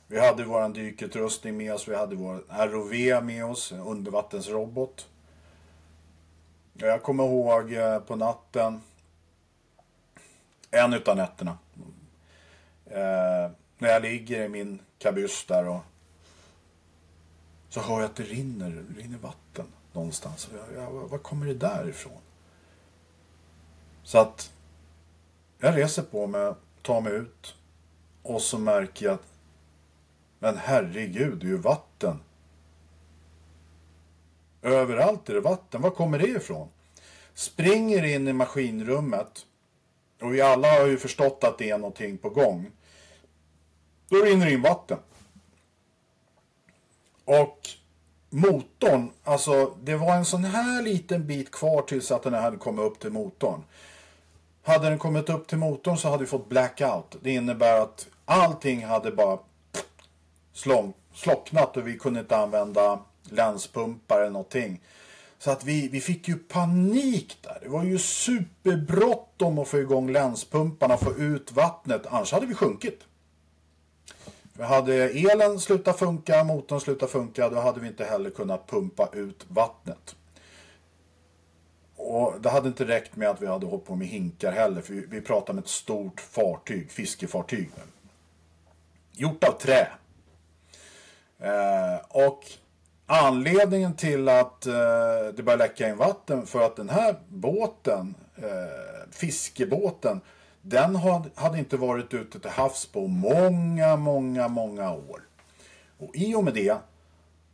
Vi 0.06 0.20
hade 0.20 0.44
vår 0.44 0.68
dykutrustning 0.68 1.56
med 1.56 1.74
oss, 1.74 1.88
vi 1.88 1.96
hade 1.96 2.16
vår 2.16 2.44
ROV 2.66 3.24
med 3.24 3.44
oss, 3.44 3.72
en 3.72 3.80
undervattensrobot. 3.80 5.08
Jag 6.72 7.02
kommer 7.02 7.24
ihåg 7.24 7.72
eh, 7.72 7.98
på 7.98 8.16
natten, 8.16 8.80
en 10.70 10.92
utav 10.92 11.16
nätterna, 11.16 11.58
eh, 12.86 13.50
när 13.78 13.88
jag 13.88 14.02
ligger 14.02 14.44
i 14.44 14.48
min 14.48 14.82
kabyss 14.98 15.44
där 15.44 15.68
och 15.68 15.80
så 17.68 17.80
hör 17.80 18.00
jag 18.00 18.04
att 18.04 18.16
det 18.16 18.22
rinner, 18.22 18.84
rinner 18.96 19.18
vatten 19.18 19.66
någonstans. 19.92 20.48
Jag, 20.52 20.82
jag, 20.82 20.90
var 20.90 21.18
kommer 21.18 21.46
det 21.46 21.54
där 21.54 21.88
ifrån? 21.88 22.20
Så 24.02 24.18
att 24.18 24.52
jag 25.58 25.76
reser 25.76 26.02
på 26.02 26.26
mig, 26.26 26.54
tar 26.82 27.00
mig 27.00 27.12
ut 27.12 27.54
och 28.22 28.42
så 28.42 28.58
märker 28.58 29.06
jag 29.06 29.14
att 29.14 29.26
men 30.38 30.56
herregud, 30.56 31.38
det 31.38 31.46
är 31.46 31.50
ju 31.50 31.56
vatten. 31.56 32.20
Överallt 34.62 35.28
är 35.28 35.34
det 35.34 35.40
vatten. 35.40 35.82
Var 35.82 35.90
kommer 35.90 36.18
det 36.18 36.28
ifrån? 36.28 36.68
Springer 37.34 38.04
in 38.04 38.28
i 38.28 38.32
maskinrummet. 38.32 39.46
Och 40.20 40.34
vi 40.34 40.40
alla 40.40 40.78
har 40.78 40.86
ju 40.86 40.98
förstått 40.98 41.44
att 41.44 41.58
det 41.58 41.70
är 41.70 41.78
någonting 41.78 42.18
på 42.18 42.30
gång. 42.30 42.70
Då 44.08 44.16
rinner 44.16 44.46
det 44.46 44.52
in 44.52 44.62
vatten. 44.62 44.98
Och 47.28 47.68
motorn, 48.30 49.10
alltså 49.24 49.74
det 49.82 49.96
var 49.96 50.16
en 50.16 50.24
sån 50.24 50.44
här 50.44 50.82
liten 50.82 51.26
bit 51.26 51.50
kvar 51.50 51.82
tills 51.82 52.10
att 52.10 52.22
den 52.22 52.34
hade 52.34 52.56
kommit 52.56 52.84
upp 52.84 53.00
till 53.00 53.10
motorn. 53.10 53.62
Hade 54.62 54.88
den 54.88 54.98
kommit 54.98 55.28
upp 55.28 55.46
till 55.46 55.58
motorn 55.58 55.96
så 55.96 56.08
hade 56.08 56.24
vi 56.24 56.26
fått 56.26 56.48
blackout. 56.48 57.16
Det 57.22 57.30
innebär 57.30 57.80
att 57.80 58.06
allting 58.24 58.84
hade 58.84 59.10
bara 59.10 59.38
slång, 60.52 60.92
slocknat 61.14 61.76
och 61.76 61.86
vi 61.86 61.98
kunde 61.98 62.20
inte 62.20 62.36
använda 62.36 62.98
länspumpar 63.22 64.20
eller 64.20 64.30
någonting. 64.30 64.80
Så 65.38 65.50
att 65.50 65.64
vi, 65.64 65.88
vi 65.88 66.00
fick 66.00 66.28
ju 66.28 66.34
panik 66.36 67.38
där. 67.42 67.58
Det 67.62 67.68
var 67.68 67.84
ju 67.84 67.98
superbråttom 67.98 69.58
att 69.58 69.68
få 69.68 69.78
igång 69.78 70.12
länspumparna 70.12 70.94
och 70.94 71.00
få 71.00 71.14
ut 71.14 71.52
vattnet. 71.52 72.06
Annars 72.06 72.32
hade 72.32 72.46
vi 72.46 72.54
sjunkit. 72.54 73.00
Hade 74.58 74.94
elen 74.94 75.60
slutat 75.60 75.98
funka, 75.98 76.44
motorn 76.44 76.80
slutat 76.80 77.10
funka. 77.10 77.48
Då 77.48 77.60
hade 77.60 77.80
vi 77.80 77.86
inte 77.86 78.04
heller 78.04 78.30
kunnat 78.30 78.66
pumpa 78.66 79.08
ut 79.12 79.46
vattnet. 79.48 80.16
Och 81.96 82.40
det 82.40 82.50
hade 82.50 82.68
inte 82.68 82.84
räckt 82.84 83.16
med 83.16 83.28
att 83.28 83.42
vi 83.42 83.46
hade 83.46 83.66
hållit 83.66 83.84
på 83.84 83.96
med 83.96 84.08
hinkar 84.08 84.52
heller. 84.52 84.80
För 84.80 84.94
vi, 84.94 85.20
pratar 85.20 85.52
om 85.52 85.58
ett 85.58 85.68
stort 85.68 86.20
fartyg, 86.20 86.90
fiskefartyg. 86.90 87.70
Gjort 89.12 89.44
av 89.44 89.52
trä. 89.52 89.88
Eh, 91.38 92.00
och 92.08 92.44
anledningen 93.06 93.94
till 93.94 94.28
att 94.28 94.66
eh, 94.66 94.72
det 95.36 95.42
började 95.42 95.64
läcka 95.64 95.88
in 95.88 95.96
vatten 95.96 96.46
för 96.46 96.66
att 96.66 96.76
den 96.76 96.88
här 96.88 97.16
båten, 97.28 98.14
eh, 98.36 99.10
fiskebåten, 99.10 100.20
den 100.68 100.96
hade, 101.34 101.58
inte 101.58 101.76
varit 101.76 102.14
ute 102.14 102.40
till 102.40 102.50
havs 102.50 102.86
på 102.86 103.06
många, 103.06 103.96
många, 103.96 104.48
många 104.48 104.92
år. 104.92 105.22
Och 105.98 106.16
i 106.16 106.34
och 106.34 106.44
med 106.44 106.54
det 106.54 106.78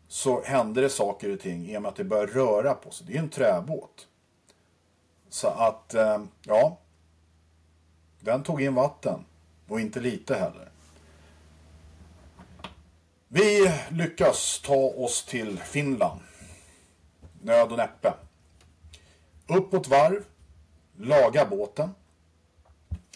så 0.09 0.43
hände 0.43 0.81
det 0.81 0.89
saker 0.89 1.33
och 1.33 1.41
ting 1.41 1.71
i 1.71 1.77
och 1.77 1.83
med 1.83 1.89
att 1.89 1.97
det 1.97 2.05
började 2.05 2.33
röra 2.33 2.75
på 2.75 2.91
sig. 2.91 3.07
Det 3.07 3.15
är 3.15 3.19
en 3.19 3.29
träbåt. 3.29 4.07
Så 5.29 5.49
att, 5.49 5.95
eh, 5.95 6.23
ja. 6.43 6.79
Den 8.21 8.43
tog 8.43 8.63
in 8.63 8.75
vatten. 8.75 9.25
Och 9.69 9.81
inte 9.81 10.01
lite 10.01 10.35
heller. 10.35 10.69
Vi 13.29 13.73
lyckas 13.91 14.61
ta 14.65 14.77
oss 14.77 15.25
till 15.25 15.59
Finland. 15.59 16.21
Nöd 17.43 17.73
och 17.73 17.79
näppe. 17.79 18.15
Uppåt 19.47 19.89
varv. 19.89 20.25
Laga 20.97 21.47
båten. 21.47 21.91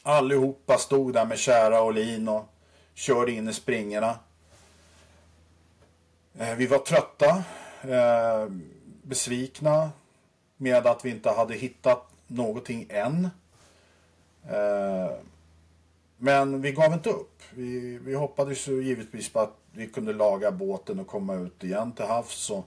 Allihopa 0.08 0.78
stod 0.78 1.12
där 1.12 1.24
med 1.24 1.38
kära 1.38 1.82
och 1.82 1.94
lin 1.94 2.28
och 2.28 2.44
körde 2.94 3.32
in 3.32 3.48
i 3.48 3.52
springorna. 3.52 4.18
Eh, 6.38 6.54
vi 6.54 6.66
var 6.66 6.78
trötta, 6.78 7.44
eh, 7.82 8.50
besvikna 9.02 9.90
med 10.56 10.86
att 10.86 11.04
vi 11.04 11.10
inte 11.10 11.30
hade 11.30 11.54
hittat 11.54 12.10
någonting 12.26 12.86
än. 12.90 13.28
Eh, 14.50 15.16
men 16.16 16.62
vi 16.62 16.72
gav 16.72 16.92
inte 16.92 17.10
upp. 17.10 17.42
Vi, 17.50 17.98
vi 17.98 18.14
hoppades 18.14 18.68
ju 18.68 18.84
givetvis 18.84 19.32
på 19.32 19.40
att 19.40 19.56
vi 19.72 19.86
kunde 19.86 20.12
laga 20.12 20.50
båten 20.50 21.00
och 21.00 21.06
komma 21.06 21.34
ut 21.34 21.64
igen 21.64 21.92
till 21.92 22.04
havs 22.04 22.50
och 22.50 22.64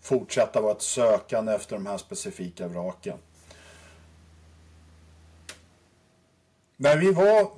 fortsätta 0.00 0.60
vårt 0.60 0.82
sökande 0.82 1.52
efter 1.52 1.76
de 1.76 1.86
här 1.86 1.98
specifika 1.98 2.68
vraken. 2.68 3.18
När 6.82 6.96
vi 6.96 7.12
var 7.12 7.50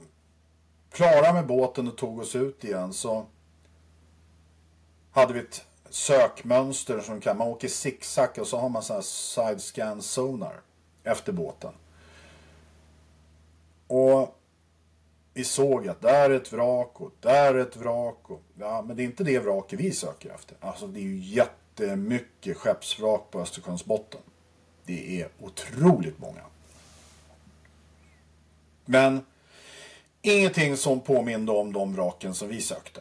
klara 0.91 1.33
med 1.33 1.47
båten 1.47 1.89
och 1.89 1.97
tog 1.97 2.19
oss 2.19 2.37
ut 2.37 2.65
igen 2.65 2.93
så 2.93 3.27
hade 5.11 5.35
vi 5.35 5.41
ett 5.41 5.65
sökmönster 5.91 7.01
som 7.01 7.21
kan, 7.21 7.39
man 7.39 7.49
åker 7.49 7.69
zigzag 7.69 8.29
och 8.39 8.47
så 8.47 8.59
har 8.59 8.69
man 8.69 8.83
så 8.83 8.95
här 8.95 9.01
side 9.01 9.61
scan 9.61 10.03
sonar 10.03 10.61
efter 11.05 11.33
båten. 11.33 11.73
Och 13.87 14.39
vi 15.35 15.45
såg 15.45 15.89
att 15.89 16.01
där 16.01 16.31
är 16.31 16.35
ett 16.35 16.53
vrak 16.53 17.01
och 17.01 17.13
där 17.21 17.55
är 17.55 17.59
ett 17.59 17.77
vrak. 17.77 18.31
Och, 18.31 18.43
ja, 18.59 18.83
men 18.83 18.97
det 18.97 19.03
är 19.03 19.05
inte 19.05 19.25
det 19.25 19.39
vraket 19.39 19.81
vi 19.81 19.93
söker 19.93 20.31
efter. 20.31 20.57
Alltså 20.61 20.87
det 20.87 21.01
är 21.01 21.03
ju 21.03 21.19
jättemycket 21.19 22.57
skeppsvrak 22.57 23.31
på 23.31 23.41
Östersjöns 23.41 23.85
botten. 23.85 24.21
Det 24.85 25.23
är 25.23 25.29
otroligt 25.41 26.19
många. 26.19 26.43
Men 28.85 29.25
ingenting 30.23 30.77
som 30.77 31.01
påminde 31.01 31.53
om 31.53 31.73
de 31.73 31.95
vraken 31.95 32.35
som 32.35 32.49
vi 32.49 32.61
sökte. 32.61 33.01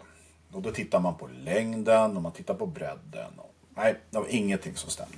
Och 0.51 0.61
då 0.61 0.71
tittar 0.71 0.99
man 0.99 1.17
på 1.17 1.27
längden 1.27 2.17
och 2.17 2.23
man 2.23 2.31
tittar 2.31 2.53
på 2.53 2.65
bredden. 2.65 3.31
Och, 3.37 3.53
nej, 3.75 3.95
det 4.09 4.17
var 4.17 4.27
ingenting 4.29 4.75
som 4.75 4.89
stämde. 4.89 5.17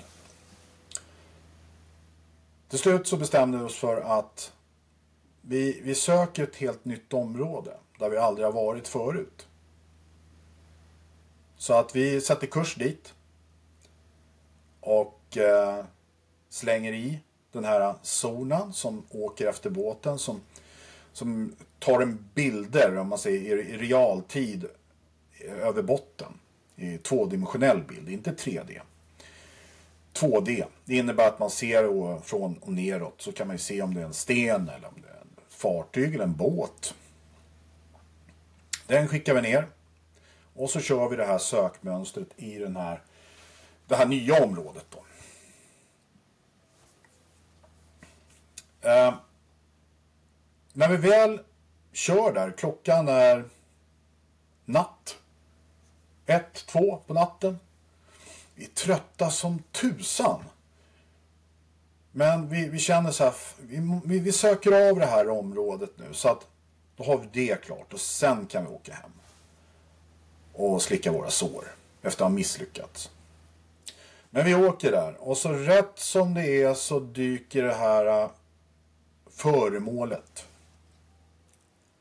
Till 2.70 2.80
slut 2.80 3.08
så 3.08 3.18
bestämde 3.18 3.58
vi 3.58 3.64
oss 3.64 3.76
för 3.76 4.02
att 4.02 4.54
vi, 5.42 5.82
vi 5.84 5.96
söker 5.96 6.44
ett 6.44 6.56
helt 6.56 6.86
nytt 6.86 7.14
område 7.14 7.78
där 8.00 8.10
vi 8.10 8.18
aldrig 8.18 8.48
har 8.48 8.54
varit 8.54 8.88
förut. 8.88 9.48
Så 11.58 11.74
att 11.74 11.96
vi 11.96 12.22
sätter 12.22 12.48
kurs 12.48 12.76
dit. 12.76 13.14
Och 14.80 15.38
eh, 15.38 15.86
slänger 16.50 16.94
i 16.94 17.20
den 17.52 17.66
här 17.66 17.96
zonen 18.02 18.74
som 18.74 19.04
åker 19.10 19.48
efter 19.48 19.70
båten. 19.70 20.20
Som, 20.20 20.42
som 21.16 21.56
tar 21.80 22.02
en 22.02 22.30
bilder, 22.34 22.98
om 22.98 23.08
man 23.08 23.20
säger 23.20 23.58
i 23.58 23.78
realtid, 23.78 24.66
över 25.40 25.82
botten. 25.82 26.40
I 26.76 26.98
tvådimensionell 26.98 27.84
bild, 27.84 28.10
inte 28.10 28.32
3D. 28.32 28.82
2D. 30.14 30.66
Det 30.86 30.96
innebär 30.96 31.28
att 31.28 31.40
man 31.40 31.50
ser 31.50 32.20
från 32.22 32.58
och 32.58 32.74
neråt 32.74 33.22
så 33.22 33.32
kan 33.32 33.48
man 33.48 33.56
ju 33.56 33.60
se 33.60 33.82
om 33.82 33.94
det 33.94 34.02
är 34.02 34.06
en 34.06 34.14
sten 34.14 34.70
eller 34.70 34.88
om 34.88 35.02
det 35.02 35.08
är 35.08 35.22
en 35.22 35.36
fartyg 35.50 36.14
eller 36.14 36.24
en 36.24 36.36
båt. 36.36 36.96
Den 38.88 39.08
skickar 39.08 39.34
vi 39.34 39.42
ner. 39.42 39.68
Och 40.54 40.70
så 40.70 40.80
kör 40.80 41.10
vi 41.10 41.16
det 41.16 41.26
här 41.26 41.38
sökmönstret 41.38 42.30
i 42.36 42.58
den 42.58 42.76
här, 42.76 43.02
det 43.88 43.96
här 43.96 44.06
nya 44.06 44.44
området. 44.44 44.86
Då. 44.90 45.06
Eh, 48.90 49.14
när 50.78 50.90
vi 50.90 50.98
väl 50.98 51.40
kör 51.92 52.34
där, 52.34 52.52
klockan 52.52 53.08
är 53.08 53.44
natt. 54.66 55.18
Ett, 56.26 56.54
två 56.54 56.98
på 57.08 57.14
natten. 57.14 57.60
Vi 58.56 58.64
är 58.64 58.70
trötta 58.70 59.30
som 59.30 59.64
tusan. 59.72 60.44
Men 62.12 62.50
vi, 62.50 62.70
vi 62.70 62.80
känner 62.80 63.12
så 63.12 63.24
här, 63.24 63.34
vi, 64.06 64.20
vi 64.20 64.32
söker 64.32 64.90
av 64.90 65.00
det 65.00 65.06
här 65.06 65.30
området 65.30 65.92
nu 65.96 66.14
så 66.14 66.30
att 66.30 66.48
då 66.96 67.04
har 67.04 67.18
vi 67.18 67.48
det 67.48 67.62
klart 67.62 67.94
och 67.94 68.00
sen 68.00 68.46
kan 68.46 68.66
vi 68.66 68.72
åka 68.72 68.94
hem. 68.94 69.12
Och 70.54 70.82
slicka 70.82 71.12
våra 71.12 71.30
sår 71.30 71.66
efter 72.02 72.24
att 72.24 72.30
ha 72.32 72.36
misslyckats. 72.36 73.12
Men 74.30 74.46
vi 74.46 74.56
åker 74.56 74.92
där 74.92 75.16
och 75.20 75.38
så 75.38 75.54
rätt 75.54 76.00
som 76.00 76.34
det 76.34 76.64
är 76.64 76.74
så 76.74 77.00
dyker 77.00 77.64
det 77.64 77.74
här 77.74 78.24
äh, 78.24 78.30
föremålet 79.30 80.48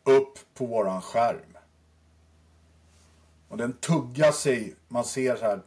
upp 0.04 0.38
på 0.54 0.66
våran 0.66 1.02
skärm. 1.02 1.56
Och 3.48 3.56
den 3.56 3.72
tuggar 3.72 4.32
sig, 4.32 4.74
man 4.88 5.04
ser 5.04 5.36
så 5.36 5.44
här 5.44 5.60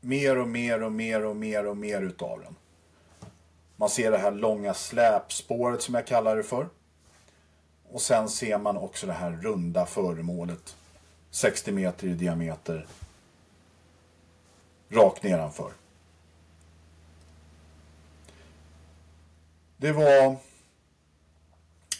mer 0.00 0.38
och 0.38 0.48
mer 0.48 0.82
och 0.82 0.92
mer 0.92 1.24
och 1.24 1.36
mer 1.36 1.66
och 1.66 1.76
mer 1.76 2.02
utav 2.02 2.40
den. 2.40 2.56
Man 3.76 3.88
ser 3.88 4.10
det 4.10 4.18
här 4.18 4.30
långa 4.30 4.74
släpspåret 4.74 5.82
som 5.82 5.94
jag 5.94 6.06
kallar 6.06 6.36
det 6.36 6.42
för. 6.42 6.68
Och 7.90 8.02
sen 8.02 8.28
ser 8.28 8.58
man 8.58 8.76
också 8.76 9.06
det 9.06 9.12
här 9.12 9.30
runda 9.30 9.86
föremålet. 9.86 10.76
60 11.30 11.72
meter 11.72 12.06
i 12.06 12.14
diameter. 12.14 12.86
Rakt 14.88 15.22
nedanför. 15.22 15.72
Det 19.76 19.92
var 19.92 20.36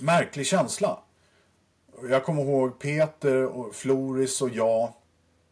märklig 0.00 0.46
känsla. 0.46 1.01
Jag 2.08 2.24
kommer 2.24 2.42
ihåg 2.42 2.78
Peter 2.78 3.44
och 3.44 3.74
Floris 3.74 4.42
och 4.42 4.50
jag. 4.50 4.92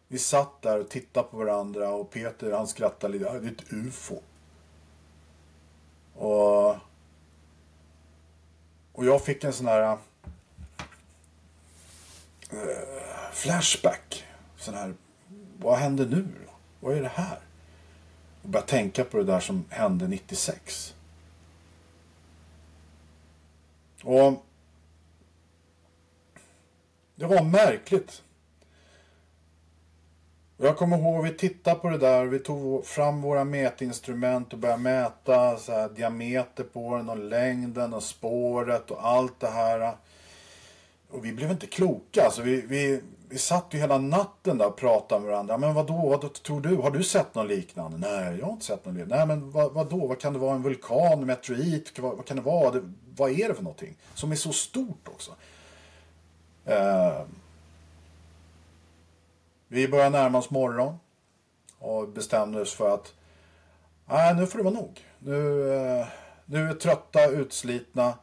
Vi 0.08 0.18
satt 0.18 0.62
där 0.62 0.80
och 0.80 0.88
tittade 0.88 1.28
på 1.28 1.36
varandra 1.36 1.90
och 1.90 2.10
Peter 2.10 2.52
han 2.52 2.68
skrattade 2.68 3.12
lite. 3.12 3.38
Det 3.38 3.48
är 3.48 3.52
ett 3.52 3.72
ufo. 3.72 4.20
Och, 6.14 6.76
och 8.92 9.06
jag 9.06 9.24
fick 9.24 9.44
en 9.44 9.52
sån 9.52 9.66
här 9.66 9.92
uh, 9.92 9.98
flashback. 13.32 14.24
Sån 14.56 14.74
här, 14.74 14.94
vad 15.58 15.78
händer 15.78 16.06
nu 16.06 16.28
då? 16.46 16.52
Vad 16.80 16.96
är 16.96 17.02
det 17.02 17.08
här? 17.08 17.38
Och 18.42 18.48
började 18.48 18.70
tänka 18.70 19.04
på 19.04 19.16
det 19.16 19.24
där 19.24 19.40
som 19.40 19.64
hände 19.68 20.08
96. 20.08 20.94
Och 24.04 24.44
det 27.20 27.26
var 27.26 27.42
märkligt. 27.42 28.22
Jag 30.56 30.76
kommer 30.76 30.98
ihåg 30.98 31.24
vi 31.24 31.34
tittade 31.34 31.76
på 31.76 31.88
det 31.88 31.98
där. 31.98 32.26
Vi 32.26 32.38
tog 32.38 32.86
fram 32.86 33.22
våra 33.22 33.44
mätinstrument 33.44 34.52
och 34.52 34.58
började 34.58 34.82
mäta 34.82 35.56
så 35.56 35.72
här, 35.72 35.88
diameter 35.88 36.64
på 36.64 36.96
den 36.96 37.08
och 37.08 37.18
längden 37.18 37.94
och 37.94 38.02
spåret 38.02 38.90
och 38.90 39.08
allt 39.08 39.40
det 39.40 39.48
här. 39.48 39.96
Och 41.10 41.24
vi 41.24 41.32
blev 41.32 41.50
inte 41.50 41.66
kloka. 41.66 42.24
Alltså 42.24 42.42
vi, 42.42 42.60
vi, 42.60 43.00
vi 43.28 43.38
satt 43.38 43.66
ju 43.70 43.78
hela 43.78 43.98
natten 43.98 44.58
där 44.58 44.66
och 44.66 44.76
pratade 44.76 45.20
med 45.20 45.30
varandra. 45.30 45.58
Men 45.58 45.74
vad 45.74 45.86
då? 45.86 46.08
Vad 46.08 46.32
tror 46.32 46.60
du? 46.60 46.76
Har 46.76 46.90
du 46.90 47.02
sett 47.02 47.34
något 47.34 47.48
liknande? 47.48 47.98
Nej, 47.98 48.38
jag 48.38 48.46
har 48.46 48.52
inte 48.52 48.66
sett 48.66 48.84
något 48.84 48.94
liknande. 48.94 49.16
Nej, 49.16 49.26
men 49.26 49.50
vad, 49.50 49.90
då? 49.90 50.06
Vad 50.06 50.20
kan 50.20 50.32
det 50.32 50.38
vara? 50.38 50.54
En 50.54 50.62
vulkan? 50.62 51.12
En 51.12 51.26
Meteorit? 51.26 51.98
Vad, 51.98 52.16
vad 52.16 52.26
kan 52.26 52.36
det 52.36 52.42
vara? 52.42 52.70
Det, 52.70 52.92
vad 53.16 53.30
är 53.30 53.48
det 53.48 53.54
för 53.54 53.62
någonting? 53.62 53.96
Som 54.14 54.32
är 54.32 54.36
så 54.36 54.52
stort 54.52 55.08
också. 55.08 55.30
Eh, 56.70 57.22
vi 59.68 59.88
började 59.88 60.10
närma 60.10 60.38
oss 60.38 60.50
morgon 60.50 60.98
och 61.78 62.08
bestämde 62.08 62.60
oss 62.60 62.74
för 62.74 62.94
att 62.94 63.14
nej, 64.06 64.34
nu 64.34 64.46
får 64.46 64.58
det 64.58 64.64
vara 64.64 64.74
nog. 64.74 65.04
Nu, 65.18 65.72
eh, 65.72 66.06
nu 66.44 66.62
är 66.62 66.68
vi 66.68 66.74
trötta, 66.74 67.26
utslitna. 67.26 68.18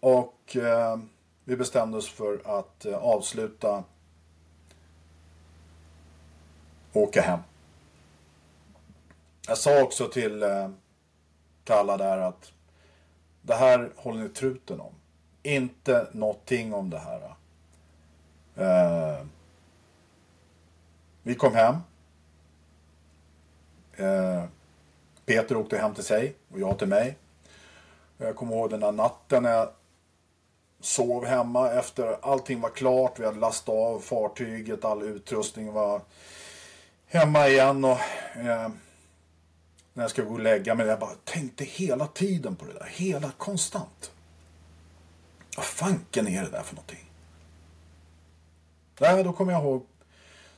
Och 0.00 0.56
eh, 0.56 0.98
vi 1.44 1.56
bestämde 1.56 1.98
oss 1.98 2.08
för 2.10 2.58
att 2.58 2.84
eh, 2.84 2.96
avsluta 2.96 3.84
och 6.92 7.02
åka 7.02 7.22
hem. 7.22 7.40
Jag 9.48 9.58
sa 9.58 9.82
också 9.82 10.08
till, 10.08 10.42
eh, 10.42 10.70
till 11.64 11.74
alla 11.74 11.96
där 11.96 12.18
att 12.18 12.52
det 13.42 13.54
här 13.54 13.92
håller 13.96 14.22
ni 14.22 14.28
truten 14.28 14.80
om. 14.80 14.99
Inte 15.42 16.06
någonting 16.12 16.74
om 16.74 16.90
det 16.90 16.98
här. 16.98 17.34
Eh, 18.56 19.24
vi 21.22 21.34
kom 21.34 21.54
hem. 21.54 21.74
Eh, 23.96 24.44
Peter 25.26 25.56
åkte 25.56 25.78
hem 25.78 25.94
till 25.94 26.04
sig 26.04 26.34
och 26.52 26.60
jag 26.60 26.78
till 26.78 26.88
mig. 26.88 27.16
Jag 28.18 28.36
kommer 28.36 28.56
ihåg 28.56 28.70
den 28.70 28.82
här 28.82 28.92
natten 28.92 29.42
när 29.42 29.50
jag 29.50 29.68
sov 30.80 31.24
hemma 31.24 31.72
efter 31.72 32.16
allting 32.22 32.60
var 32.60 32.70
klart. 32.70 33.18
Vi 33.18 33.24
hade 33.24 33.38
lastat 33.38 33.74
av 33.74 34.00
fartyget, 34.00 34.84
all 34.84 35.02
utrustning 35.02 35.72
var 35.72 36.00
hemma 37.06 37.48
igen. 37.48 37.84
Och, 37.84 37.98
eh, 38.36 38.70
när 39.92 40.04
jag 40.04 40.10
skulle 40.10 40.26
gå 40.26 40.34
och 40.34 40.40
lägga 40.40 40.74
mig. 40.74 40.86
Jag 40.86 40.98
bara 40.98 41.14
tänkte 41.24 41.64
hela 41.64 42.06
tiden 42.06 42.56
på 42.56 42.64
det 42.64 42.72
där. 42.72 42.88
Hela 42.90 43.30
konstant. 43.30 44.10
Vad 45.60 45.66
fanken 45.66 46.28
är 46.28 46.42
det 46.42 46.50
där 46.50 46.62
för 46.62 46.74
någonting? 46.74 47.10
Nej, 49.00 49.24
då 49.24 49.32
kommer 49.32 49.52
jag 49.52 49.62
ihåg 49.62 49.86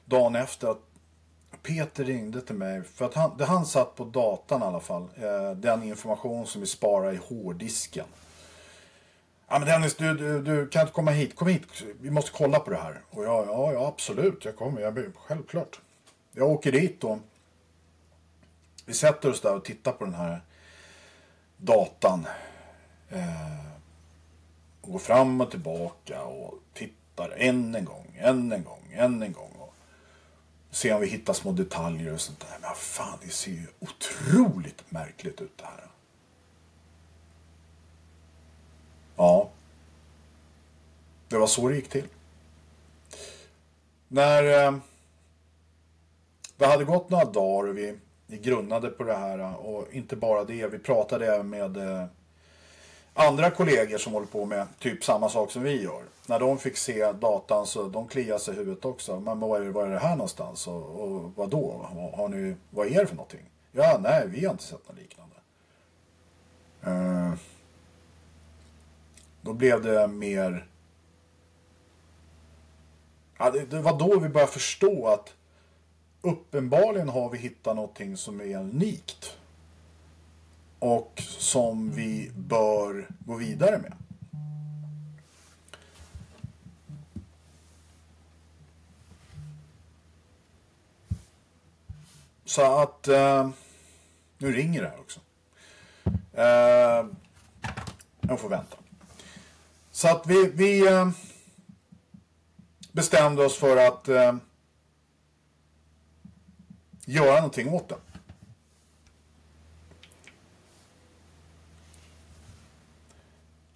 dagen 0.05 0.37
efter 0.37 0.69
att 0.69 0.81
Peter 1.63 2.05
ringde 2.05 2.41
till 2.41 2.55
mig. 2.55 2.83
För 2.83 3.05
att 3.05 3.15
han, 3.15 3.37
det 3.37 3.45
han 3.45 3.67
satt 3.67 3.97
på 3.97 4.05
datan 4.05 4.63
i 4.63 4.65
alla 4.65 4.81
fall. 4.81 5.09
Eh, 5.17 5.51
den 5.51 5.83
information 5.83 6.47
som 6.47 6.61
vi 6.61 6.67
sparar 6.67 7.13
i 7.13 7.17
hårddisken. 7.17 8.07
Ja 9.49 9.59
men 9.59 9.69
Dennis, 9.69 9.97
du, 9.97 10.15
du, 10.15 10.43
du 10.43 10.69
kan 10.69 10.83
inte 10.83 10.93
komma 10.93 11.11
hit. 11.11 11.37
Kom 11.37 11.49
hit, 11.49 11.63
vi 12.01 12.11
måste 12.11 12.31
kolla 12.31 12.59
på 12.59 12.71
det 12.71 12.77
här. 12.77 13.03
Och 13.11 13.25
jag, 13.25 13.47
ja, 13.47 13.73
ja 13.73 13.87
absolut, 13.87 14.45
jag 14.45 14.57
kommer. 14.57 14.81
Jag, 14.81 15.13
självklart. 15.17 15.81
Jag 16.33 16.51
åker 16.51 16.73
dit 16.73 17.05
och 17.05 17.19
vi 18.87 18.95
sätter 18.95 19.31
oss 19.31 19.41
där 19.41 19.55
och 19.55 19.65
tittar 19.65 19.93
på 19.93 20.05
den 20.05 20.15
här 20.15 20.41
datan. 21.57 22.27
Eh, 23.09 23.72
och 24.83 24.93
går 24.93 24.99
fram 24.99 25.41
och 25.41 25.51
tillbaka 25.51 26.23
och 26.23 26.55
tittar 26.75 27.31
än 27.37 27.75
en 27.75 27.85
gång, 27.85 28.17
än 28.19 28.53
en 28.53 28.65
gång, 28.65 28.93
än 28.93 29.23
en 29.23 29.33
gång. 29.33 29.53
Och 29.59 29.75
ser 30.71 30.95
om 30.95 31.01
vi 31.01 31.07
hittar 31.07 31.33
små 31.33 31.53
detaljer 31.53 32.13
och 32.13 32.21
sånt 32.21 32.41
där. 32.41 32.59
Men 32.61 32.75
fan, 32.75 33.19
det 33.23 33.31
ser 33.31 33.51
ju 33.51 33.67
otroligt 33.81 34.91
märkligt 34.91 35.41
ut 35.41 35.59
det 35.59 35.65
här. 35.65 35.87
Ja. 39.17 39.51
Det 41.29 41.39
var 41.39 41.47
så 41.47 41.69
det 41.69 41.75
gick 41.75 41.89
till. 41.89 42.09
När 44.09 44.67
eh, 44.67 44.77
det 46.57 46.67
hade 46.67 46.85
gått 46.85 47.11
några 47.11 47.25
dagar 47.25 47.69
och 47.69 47.79
vi, 47.79 47.99
vi 48.27 48.39
grunnade 48.39 48.89
på 48.89 49.05
det 49.05 49.15
här 49.17 49.67
och 49.67 49.93
inte 49.93 50.17
bara 50.17 50.45
det, 50.45 50.67
vi 50.67 50.79
pratade 50.79 51.35
även 51.35 51.51
med 51.51 51.77
eh, 51.77 52.07
andra 53.15 53.51
kollegor 53.51 53.99
som 53.99 54.13
håller 54.13 54.27
på 54.27 54.45
med 54.45 54.67
typ 54.79 55.05
samma 55.05 55.29
sak 55.29 55.51
som 55.51 55.63
vi 55.63 55.83
gör. 55.83 56.03
När 56.27 56.41
de 56.41 56.59
fick 56.59 56.77
se 56.77 57.13
datan 57.13 57.67
så 57.67 57.89
de 57.89 58.09
kliade 58.09 58.41
sig 58.41 58.55
i 58.55 58.57
huvudet 58.57 58.85
också. 58.85 59.21
Men 59.21 59.41
vad 59.41 59.63
är, 59.63 59.67
vad 59.71 59.87
är 59.87 59.91
det 59.91 59.99
här 59.99 60.17
någonstans? 60.17 60.67
Och, 60.67 61.01
och 61.01 61.33
vad 61.37 61.51
då? 61.51 61.87
Har 62.15 62.29
ni, 62.29 62.57
vad 62.71 62.87
är 62.87 63.01
det 63.01 63.07
för 63.07 63.17
någonting? 63.17 63.51
Ja, 63.73 63.99
nej, 64.03 64.29
vi 64.29 64.45
har 64.45 64.53
inte 64.53 64.65
sett 64.65 64.89
något 64.89 64.99
liknande. 64.99 65.37
Uh, 66.87 67.35
då 69.41 69.53
blev 69.53 69.83
det 69.83 70.07
mer... 70.07 70.67
Ja, 73.39 73.51
det, 73.51 73.65
det 73.65 73.81
var 73.81 73.99
då 73.99 74.19
vi 74.19 74.29
började 74.29 74.53
förstå 74.53 75.07
att 75.07 75.35
uppenbarligen 76.21 77.09
har 77.09 77.31
vi 77.31 77.39
hittat 77.39 77.77
någonting 77.77 78.17
som 78.17 78.41
är 78.41 78.57
unikt. 78.57 79.37
Och 80.83 81.23
som 81.39 81.91
vi 81.91 82.31
bör 82.37 83.09
gå 83.27 83.35
vidare 83.35 83.79
med. 83.79 83.95
Så 92.45 92.81
att... 92.83 93.09
Eh, 93.09 93.51
nu 94.39 94.53
ringer 94.53 94.83
det 94.83 94.89
här 94.89 95.01
också. 95.01 95.21
Eh, 96.33 97.07
jag 98.21 98.41
får 98.41 98.49
vänta. 98.49 98.77
Så 99.91 100.09
att 100.09 100.27
vi, 100.27 100.51
vi 100.55 100.87
eh, 100.87 101.11
bestämde 102.93 103.45
oss 103.45 103.57
för 103.57 103.77
att 103.77 104.09
eh, 104.09 104.37
göra 107.05 107.37
någonting 107.37 107.69
åt 107.69 107.89
det. 107.89 108.12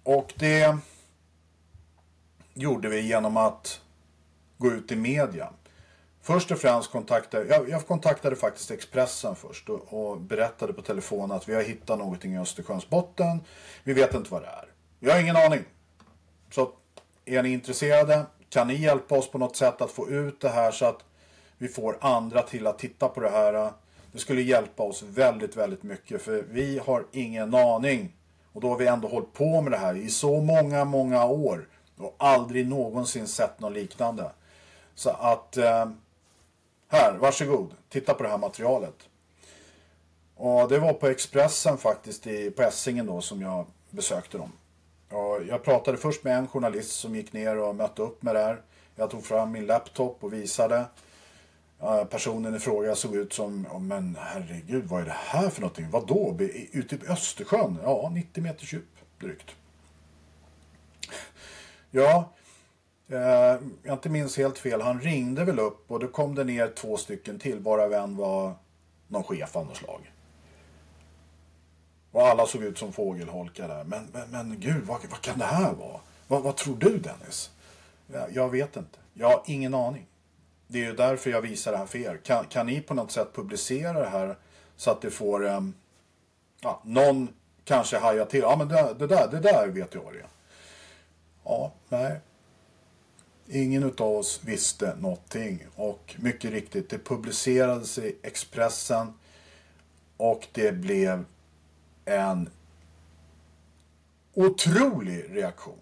Och 0.07 0.33
det 0.35 0.77
gjorde 2.53 2.89
vi 2.89 3.01
genom 3.01 3.37
att 3.37 3.81
gå 4.57 4.71
ut 4.71 4.91
i 4.91 4.95
media. 4.95 5.53
Först 6.21 6.51
och 6.51 6.59
främst 6.59 6.91
kontaktade 6.91 7.45
jag, 7.45 7.69
jag 7.69 7.87
kontaktade 7.87 8.35
faktiskt 8.35 8.71
Expressen 8.71 9.35
först 9.35 9.69
och, 9.69 9.93
och, 9.93 10.21
berättade 10.21 10.73
på 10.73 10.81
telefon 10.81 11.31
att 11.31 11.49
vi 11.49 11.55
har 11.55 11.61
hittat 11.61 11.99
någonting 11.99 12.33
i 12.33 12.39
Östersjöns 12.39 12.89
botten. 12.89 13.41
Vi 13.83 13.93
vet 13.93 14.13
inte 14.13 14.31
vad 14.31 14.41
det 14.41 14.47
är. 14.47 14.65
Vi 14.99 15.11
har 15.11 15.19
ingen 15.19 15.35
aning. 15.35 15.63
Så 16.51 16.71
är 17.25 17.43
ni 17.43 17.49
intresserade 17.49 18.25
kan 18.49 18.67
ni 18.67 18.75
hjälpa 18.75 19.17
oss 19.17 19.31
på 19.31 19.37
något 19.37 19.55
sätt 19.55 19.81
att 19.81 19.91
få 19.91 20.09
ut 20.09 20.41
det 20.41 20.49
här 20.49 20.71
så 20.71 20.85
att 20.85 21.03
vi 21.57 21.67
får 21.67 21.97
andra 22.01 22.41
till 22.41 22.67
att 22.67 22.79
titta 22.79 23.09
på 23.09 23.19
det 23.19 23.29
här. 23.29 23.71
Det 24.11 24.19
skulle 24.19 24.41
hjälpa 24.41 24.83
oss 24.83 25.03
väldigt, 25.03 25.55
väldigt 25.55 25.83
mycket 25.83 26.21
för 26.21 26.43
vi 26.49 26.79
har 26.85 27.05
ingen 27.11 27.55
aning. 27.55 28.13
Och 28.57 28.61
då 28.61 28.69
har 28.69 28.77
vi 28.77 28.87
ändå 28.87 29.07
hållit 29.07 29.33
på 29.33 29.61
med 29.61 29.71
det 29.71 29.77
här 29.77 29.95
i 29.95 30.09
så 30.09 30.41
många, 30.41 30.85
många 30.85 31.25
år 31.25 31.67
och 31.97 32.15
aldrig 32.17 32.67
någonsin 32.67 33.27
sett 33.27 33.59
något 33.59 33.73
liknande. 33.73 34.31
Så 34.95 35.09
att 35.09 35.57
eh, 35.57 35.89
här, 36.87 37.17
varsågod, 37.19 37.73
titta 37.89 38.13
på 38.13 38.23
det 38.23 38.29
här 38.29 38.37
materialet. 38.37 38.95
Och 40.35 40.69
det 40.69 40.79
var 40.79 40.93
på 40.93 41.07
Expressen 41.07 41.77
faktiskt 41.77 42.27
i, 42.27 42.51
på 42.51 42.61
Essingen 42.61 43.05
då 43.05 43.21
som 43.21 43.41
jag 43.41 43.65
besökte 43.89 44.37
dem. 44.37 44.51
Och 45.09 45.43
jag 45.47 45.63
pratade 45.63 45.97
först 45.97 46.23
med 46.23 46.37
en 46.37 46.47
journalist 46.47 46.91
som 46.91 47.15
gick 47.15 47.33
ner 47.33 47.57
och 47.57 47.75
mötte 47.75 48.01
upp 48.01 48.23
med 48.23 48.35
det 48.35 48.41
här. 48.41 48.61
Jag 48.95 49.09
tog 49.09 49.25
fram 49.25 49.51
min 49.51 49.65
laptop 49.65 50.23
och 50.23 50.33
visade. 50.33 50.85
Personen 52.09 52.55
i 52.55 52.59
fråga 52.59 52.95
såg 52.95 53.15
ut 53.15 53.33
som, 53.33 53.67
oh, 53.67 53.79
men 53.79 54.17
herregud 54.19 54.85
vad 54.85 55.01
är 55.01 55.05
det 55.05 55.15
här 55.15 55.49
för 55.49 55.61
någonting? 55.61 55.89
Vadå? 55.89 56.37
Ute 56.39 56.77
i 56.77 56.83
typ 56.83 57.09
Östersjön? 57.09 57.79
Ja, 57.83 58.11
90 58.13 58.43
meters 58.43 58.73
djup 58.73 58.97
drygt. 59.19 59.55
Ja, 61.91 62.33
eh, 63.07 63.17
jag 63.83 63.93
inte 63.93 64.09
minns 64.09 64.37
helt 64.37 64.57
fel. 64.57 64.81
Han 64.81 65.01
ringde 65.01 65.45
väl 65.45 65.59
upp 65.59 65.91
och 65.91 65.99
då 65.99 66.07
kom 66.07 66.35
det 66.35 66.43
ner 66.43 66.67
två 66.67 66.97
stycken 66.97 67.39
till, 67.39 67.59
varav 67.59 67.93
en 67.93 68.15
var 68.15 68.53
någon 69.07 69.23
chef 69.23 69.55
av 69.55 69.65
något 69.65 69.77
slag. 69.77 70.11
Och 72.11 72.27
alla 72.27 72.45
såg 72.45 72.63
ut 72.63 72.77
som 72.77 72.93
fågelholkar 72.93 73.67
där. 73.67 73.83
Men, 73.83 74.07
men, 74.13 74.29
men 74.31 74.59
gud, 74.59 74.83
vad, 74.85 74.99
vad 75.09 75.21
kan 75.21 75.39
det 75.39 75.45
här 75.45 75.73
vara? 75.73 75.99
Vad, 76.27 76.43
vad 76.43 76.55
tror 76.55 76.75
du 76.75 76.97
Dennis? 76.97 77.51
Jag, 78.07 78.35
jag 78.35 78.49
vet 78.49 78.75
inte. 78.75 78.99
Jag 79.13 79.27
har 79.27 79.43
ingen 79.45 79.73
aning. 79.73 80.07
Det 80.67 80.79
är 80.79 80.85
ju 80.85 80.93
därför 80.93 81.29
jag 81.29 81.41
visar 81.41 81.71
det 81.71 81.77
här 81.77 81.85
för 81.85 81.99
er. 81.99 82.19
Kan, 82.23 82.45
kan 82.45 82.65
ni 82.65 82.81
på 82.81 82.93
något 82.93 83.11
sätt 83.11 83.33
publicera 83.33 83.99
det 83.99 84.09
här 84.09 84.37
så 84.75 84.91
att 84.91 85.01
det 85.01 85.11
får 85.11 85.45
um, 85.45 85.73
ja, 86.61 86.81
någon 86.85 87.29
kanske 87.63 87.97
hajar 87.97 88.25
till. 88.25 88.39
Ja, 88.39 88.55
men 88.55 88.67
det, 88.67 88.95
det, 88.99 89.07
där, 89.07 89.27
det 89.27 89.39
där 89.39 89.67
vet 89.67 89.93
jag 89.93 90.01
vad 90.01 90.13
det 90.13 90.19
är. 90.19 90.27
Ja, 91.43 91.73
nej. 91.89 92.19
Ingen 93.49 93.83
av 93.83 94.01
oss 94.01 94.41
visste 94.43 94.95
någonting 94.95 95.67
och 95.75 96.15
mycket 96.19 96.51
riktigt, 96.51 96.89
det 96.89 96.97
publicerades 96.97 97.97
i 97.97 98.15
Expressen 98.23 99.13
och 100.17 100.47
det 100.51 100.71
blev 100.71 101.25
en 102.05 102.49
otrolig 104.33 105.25
reaktion. 105.29 105.79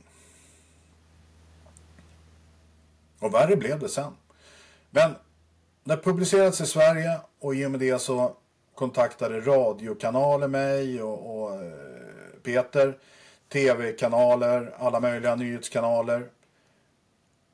Och 3.19 3.33
värre 3.33 3.55
blev 3.55 3.79
det 3.79 3.89
sen. 3.89 4.13
Men 4.95 5.15
det 5.84 5.97
publicerades 5.97 6.62
i 6.62 6.65
Sverige 6.65 7.19
och 7.39 7.55
i 7.55 7.65
och 7.65 7.71
med 7.71 7.79
det 7.79 7.99
så 7.99 8.36
kontaktade 8.75 9.39
radiokanaler 9.39 10.47
mig 10.47 11.03
och, 11.03 11.43
och 11.43 11.63
eh, 11.63 11.71
Peter. 12.43 12.97
Tv-kanaler, 13.49 14.73
alla 14.77 14.99
möjliga 14.99 15.36
nyhetskanaler. 15.36 16.29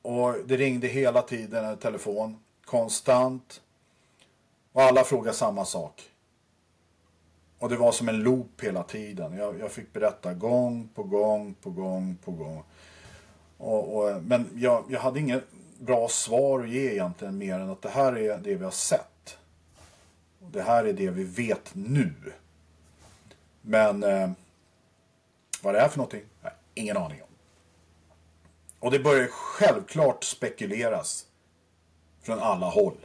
Och 0.02 0.36
det 0.46 0.58
ringde 0.58 0.88
hela 0.88 1.22
tiden 1.22 1.74
i 1.74 1.78
telefon. 1.78 2.40
Konstant. 2.66 3.62
Och 4.72 4.82
alla 4.82 5.04
frågade 5.04 5.38
samma 5.38 5.66
sak. 5.66 6.02
Och 7.60 7.70
det 7.70 7.78
var 7.78 7.92
som 7.92 8.10
en 8.10 8.24
loop 8.24 8.62
hela 8.62 8.84
tiden. 8.84 9.38
Jag, 9.38 9.60
jag 9.60 9.72
fick 9.72 9.94
berätta 9.94 10.34
gång 10.34 10.90
på 10.96 11.04
gång 11.04 11.54
på 11.62 11.70
gång 11.70 12.18
på 12.26 12.32
gång. 12.32 12.64
Och, 13.58 13.98
och, 13.98 14.24
men 14.24 14.50
jag, 14.56 14.86
jag 14.90 15.00
hade 15.00 15.20
inget 15.20 15.44
bra 15.82 16.08
svar 16.10 16.60
att 16.60 16.70
ge 16.70 16.92
egentligen 16.92 17.38
mer 17.38 17.60
än 17.60 17.70
att 17.70 17.82
det 17.82 17.90
här 17.90 18.18
är 18.18 18.38
det 18.38 18.56
vi 18.56 18.64
har 18.64 18.72
sett. 18.72 19.38
Det 20.40 20.62
här 20.62 20.86
är 20.86 20.94
det 20.94 21.10
vi 21.10 21.24
vet 21.24 21.76
nu. 21.76 22.14
Men 23.62 24.04
eh, 24.04 24.32
Vad 25.62 25.74
det 25.74 25.80
är 25.80 25.90
för 25.90 25.98
någonting? 25.98 26.24
Nej, 26.42 26.54
ingen 26.74 26.98
aning 26.98 27.22
om. 27.22 27.28
Och 28.80 28.92
det 28.92 29.00
börjar 29.00 29.28
självklart 29.28 30.24
spekuleras 30.24 31.26
från 32.22 32.40
alla 32.40 32.70
håll. 32.70 32.98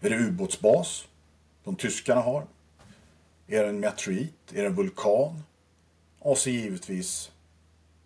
Är 0.00 0.10
det 0.10 0.16
ubåtsbas 0.16 1.08
de 1.64 1.76
tyskarna 1.76 2.20
har? 2.20 2.46
Är 3.46 3.62
det 3.62 3.68
en 3.68 3.80
meteorit? 3.80 4.52
Är 4.52 4.62
det 4.62 4.66
en 4.66 4.74
vulkan? 4.74 5.42
Och 6.18 6.38
så 6.38 6.50
givetvis 6.50 7.30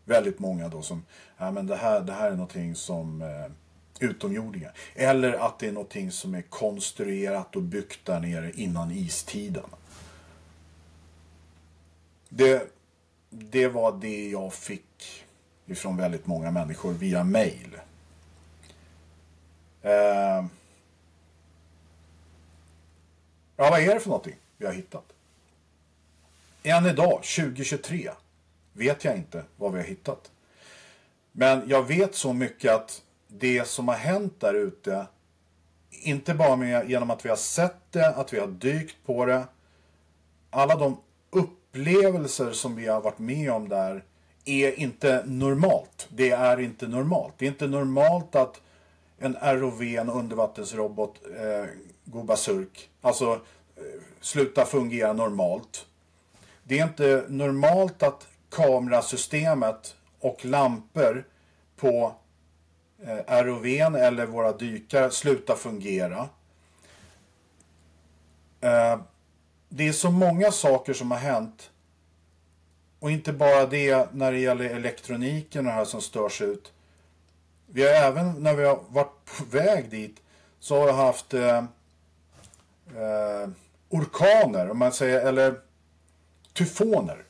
väldigt 0.08 0.38
många 0.38 0.68
då 0.68 0.82
som, 0.82 1.04
ja 1.38 1.50
men 1.50 1.66
det 1.66 1.76
här, 1.76 2.00
det 2.00 2.12
här 2.12 2.26
är 2.26 2.36
någonting 2.36 2.74
som 2.74 3.22
eh, 3.22 3.52
utomjordingar. 4.00 4.72
Eller 4.94 5.32
att 5.32 5.58
det 5.58 5.66
är 5.68 5.72
någonting 5.72 6.10
som 6.10 6.34
är 6.34 6.42
konstruerat 6.42 7.56
och 7.56 7.62
byggt 7.62 8.04
där 8.04 8.20
nere 8.20 8.52
innan 8.54 8.90
istiden. 8.90 9.70
Det, 12.28 12.72
det 13.30 13.68
var 13.68 13.98
det 14.00 14.28
jag 14.28 14.54
fick 14.54 15.24
ifrån 15.66 15.96
väldigt 15.96 16.26
många 16.26 16.50
människor 16.50 16.92
via 16.92 17.24
mail. 17.24 17.78
Eh, 19.82 20.44
ja, 23.56 23.70
vad 23.70 23.80
är 23.80 23.94
det 23.94 24.00
för 24.00 24.08
någonting 24.08 24.36
vi 24.56 24.66
har 24.66 24.72
hittat? 24.72 25.04
Än 26.62 26.86
idag, 26.86 27.22
2023, 27.22 28.10
vet 28.78 29.04
jag 29.04 29.16
inte 29.16 29.44
vad 29.56 29.72
vi 29.72 29.78
har 29.78 29.86
hittat. 29.86 30.30
Men 31.32 31.62
jag 31.68 31.82
vet 31.82 32.14
så 32.14 32.32
mycket 32.32 32.72
att 32.72 33.02
det 33.28 33.68
som 33.68 33.88
har 33.88 33.94
hänt 33.94 34.40
där 34.40 34.54
ute, 34.54 35.06
inte 35.90 36.34
bara 36.34 36.56
med, 36.56 36.90
genom 36.90 37.10
att 37.10 37.24
vi 37.24 37.28
har 37.28 37.36
sett 37.36 37.92
det, 37.92 38.08
att 38.08 38.32
vi 38.32 38.38
har 38.38 38.46
dykt 38.46 38.96
på 39.06 39.24
det, 39.24 39.44
alla 40.50 40.76
de 40.76 41.00
upplevelser 41.30 42.52
som 42.52 42.76
vi 42.76 42.86
har 42.86 43.00
varit 43.00 43.18
med 43.18 43.52
om 43.52 43.68
där 43.68 44.04
är 44.44 44.80
inte 44.80 45.22
normalt. 45.26 46.08
Det 46.10 46.30
är 46.30 46.60
inte 46.60 46.88
normalt. 46.88 47.34
Det 47.38 47.44
är 47.44 47.48
inte 47.48 47.66
normalt 47.66 48.34
att 48.34 48.60
en 49.18 49.36
ROV, 49.42 49.82
en 49.82 50.10
undervattensrobot, 50.10 51.20
eh, 51.40 51.64
går 52.04 52.24
basurk. 52.24 52.90
Alltså 53.00 53.32
eh, 53.76 54.00
slutar 54.20 54.64
fungera 54.64 55.12
normalt. 55.12 55.86
Det 56.64 56.78
är 56.78 56.84
inte 56.84 57.24
normalt 57.28 58.02
att 58.02 58.26
kamerasystemet 58.50 59.96
och 60.20 60.44
lampor 60.44 61.24
på 61.76 62.14
eh, 63.02 63.42
ROVn 63.44 63.94
eller 63.94 64.26
våra 64.26 64.52
dykare 64.52 65.10
slutar 65.10 65.54
fungera. 65.54 66.28
Eh, 68.60 69.00
det 69.68 69.88
är 69.88 69.92
så 69.92 70.10
många 70.10 70.52
saker 70.52 70.92
som 70.92 71.10
har 71.10 71.18
hänt. 71.18 71.70
Och 73.00 73.10
inte 73.10 73.32
bara 73.32 73.66
det 73.66 74.12
när 74.12 74.32
det 74.32 74.38
gäller 74.38 74.64
elektroniken 74.64 75.66
och 75.66 75.72
det 75.72 75.76
här 75.76 75.84
som 75.84 76.00
störs 76.00 76.40
ut. 76.40 76.72
Vi 77.66 77.82
har 77.82 77.90
även 77.90 78.42
när 78.42 78.54
vi 78.54 78.64
har 78.64 78.80
varit 78.88 79.24
på 79.24 79.44
väg 79.44 79.90
dit 79.90 80.22
så 80.60 80.78
har 80.78 80.86
vi 80.86 80.92
haft 80.92 81.34
eh, 81.34 81.58
eh, 82.96 83.48
orkaner, 83.88 84.70
om 84.70 84.78
man 84.78 84.92
säger, 84.92 85.26
eller 85.26 85.60
tyfoner 86.52 87.24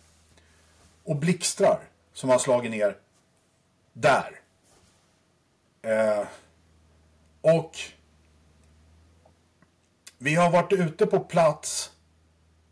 och 1.09 1.17
blixtrar 1.17 1.81
som 2.13 2.31
har 2.31 2.39
slagit 2.39 2.71
ner 2.71 2.97
där. 3.93 4.41
Eh, 5.83 6.27
och 7.41 7.79
vi 10.19 10.35
har 10.35 10.51
varit 10.51 10.73
ute 10.73 11.07
på 11.07 11.21
plats 11.21 11.93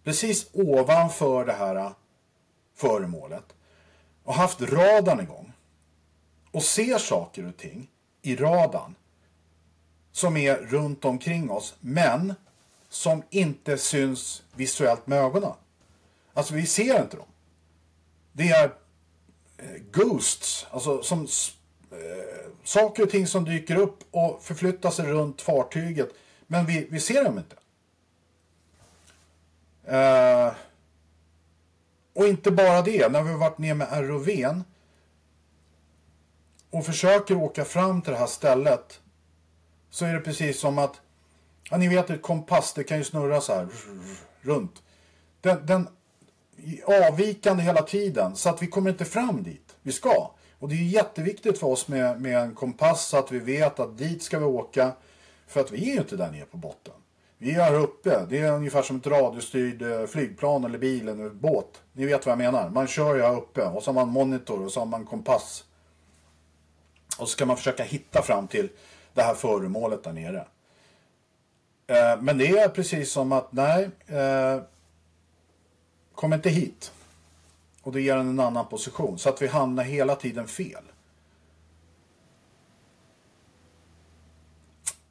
precis 0.04 0.50
ovanför 0.52 1.44
det 1.44 1.52
här 1.52 1.76
eh, 1.76 1.92
föremålet 2.74 3.54
och 4.24 4.34
haft 4.34 4.60
radarn 4.60 5.20
igång 5.20 5.52
och 6.52 6.62
ser 6.62 6.98
saker 6.98 7.46
och 7.46 7.56
ting 7.56 7.90
i 8.22 8.36
radarn 8.36 8.94
som 10.12 10.36
är 10.36 10.56
runt 10.56 11.04
omkring 11.04 11.50
oss 11.50 11.76
men 11.80 12.34
som 12.88 13.22
inte 13.30 13.78
syns 13.78 14.42
visuellt 14.54 15.06
med 15.06 15.18
ögonen. 15.18 15.54
Alltså 16.34 16.54
vi 16.54 16.66
ser 16.66 17.02
inte 17.02 17.16
dem. 17.16 17.26
Det 18.36 18.48
är 18.48 18.64
eh, 19.56 19.82
ghosts, 19.92 20.66
alltså 20.70 21.02
som 21.02 21.20
eh, 21.90 22.50
saker 22.64 23.02
och 23.02 23.10
ting 23.10 23.26
som 23.26 23.44
dyker 23.44 23.76
upp 23.76 23.98
och 24.10 24.42
förflyttar 24.42 24.90
sig 24.90 25.06
runt 25.06 25.42
fartyget. 25.42 26.08
Men 26.46 26.66
vi, 26.66 26.86
vi 26.90 27.00
ser 27.00 27.24
dem 27.24 27.38
inte. 27.38 27.56
Eh, 29.96 30.54
och 32.14 32.26
inte 32.26 32.50
bara 32.50 32.82
det, 32.82 33.12
när 33.12 33.22
vi 33.22 33.30
har 33.30 33.38
varit 33.38 33.58
ner 33.58 33.74
med 33.74 34.08
ROVn 34.08 34.64
och 36.70 36.86
försöker 36.86 37.36
åka 37.36 37.64
fram 37.64 38.02
till 38.02 38.12
det 38.12 38.18
här 38.18 38.26
stället 38.26 39.00
så 39.90 40.04
är 40.04 40.14
det 40.14 40.20
precis 40.20 40.60
som 40.60 40.78
att, 40.78 41.00
ja 41.70 41.76
ni 41.76 41.88
vet 41.88 42.10
ett 42.10 42.22
kompass, 42.22 42.72
det 42.74 42.84
kan 42.84 42.98
ju 42.98 43.04
snurra 43.04 43.40
så 43.40 43.54
här 43.54 43.68
runt. 44.40 44.82
Den, 45.40 45.66
den 45.66 45.88
avvikande 46.84 47.62
hela 47.62 47.82
tiden 47.82 48.36
så 48.36 48.48
att 48.48 48.62
vi 48.62 48.66
kommer 48.66 48.90
inte 48.90 49.04
fram 49.04 49.42
dit 49.42 49.76
vi 49.82 49.92
ska. 49.92 50.30
Och 50.58 50.68
det 50.68 50.74
är 50.74 50.84
jätteviktigt 50.84 51.58
för 51.58 51.66
oss 51.66 51.88
med, 51.88 52.20
med 52.20 52.38
en 52.38 52.54
kompass 52.54 53.06
så 53.06 53.16
att 53.16 53.32
vi 53.32 53.38
vet 53.38 53.80
att 53.80 53.98
dit 53.98 54.22
ska 54.22 54.38
vi 54.38 54.44
åka. 54.44 54.92
För 55.46 55.60
att 55.60 55.70
vi 55.70 55.90
är 55.90 55.94
ju 55.94 55.98
inte 55.98 56.16
där 56.16 56.30
nere 56.30 56.44
på 56.44 56.56
botten. 56.56 56.94
Vi 57.38 57.54
är 57.54 57.62
här 57.62 57.74
uppe. 57.74 58.26
Det 58.28 58.38
är 58.38 58.52
ungefär 58.52 58.82
som 58.82 58.96
ett 58.96 59.06
radiostyrd 59.06 59.82
eh, 59.82 60.06
flygplan 60.06 60.64
eller 60.64 60.78
bil 60.78 61.08
eller 61.08 61.28
båt. 61.30 61.82
Ni 61.92 62.06
vet 62.06 62.26
vad 62.26 62.32
jag 62.32 62.38
menar. 62.38 62.70
Man 62.70 62.86
kör 62.86 63.14
ju 63.14 63.22
här 63.22 63.36
uppe 63.36 63.62
och 63.62 63.82
så 63.82 63.88
har 63.90 63.94
man 63.94 64.08
monitor 64.08 64.64
och 64.64 64.72
så 64.72 64.80
har 64.80 64.86
man 64.86 65.04
kompass. 65.04 65.64
Och 67.18 67.28
så 67.28 67.32
ska 67.32 67.46
man 67.46 67.56
försöka 67.56 67.82
hitta 67.82 68.22
fram 68.22 68.46
till 68.46 68.68
det 69.14 69.22
här 69.22 69.34
föremålet 69.34 70.04
där 70.04 70.12
nere. 70.12 70.46
Eh, 71.86 72.20
men 72.20 72.38
det 72.38 72.48
är 72.48 72.68
precis 72.68 73.12
som 73.12 73.32
att 73.32 73.52
nej, 73.52 73.90
eh, 74.06 74.62
kom 76.16 76.32
inte 76.32 76.50
hit. 76.50 76.92
Och 77.82 77.92
det 77.92 78.00
ger 78.00 78.16
en 78.16 78.28
en 78.28 78.40
annan 78.40 78.66
position. 78.66 79.18
Så 79.18 79.28
att 79.28 79.42
vi 79.42 79.46
hamnar 79.46 79.84
hela 79.84 80.16
tiden 80.16 80.48
fel. 80.48 80.84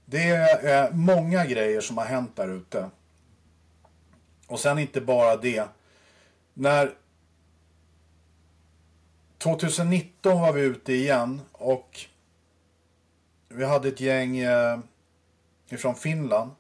Det 0.05 0.29
är 0.29 0.91
många 0.91 1.45
grejer 1.45 1.81
som 1.81 1.97
har 1.97 2.05
hänt 2.05 2.35
där 2.35 2.47
ute. 2.47 2.89
Och 4.47 4.59
sen 4.59 4.79
inte 4.79 5.01
bara 5.01 5.35
det. 5.35 5.67
När 6.53 6.93
2019 9.37 10.41
var 10.41 10.53
vi 10.53 10.61
ute 10.61 10.93
igen 10.93 11.41
och 11.51 11.99
vi 13.49 13.65
hade 13.65 13.87
ett 13.87 13.99
gäng 13.99 14.37
eh, 14.37 14.79
ifrån 15.69 15.95
Finland 15.95 16.51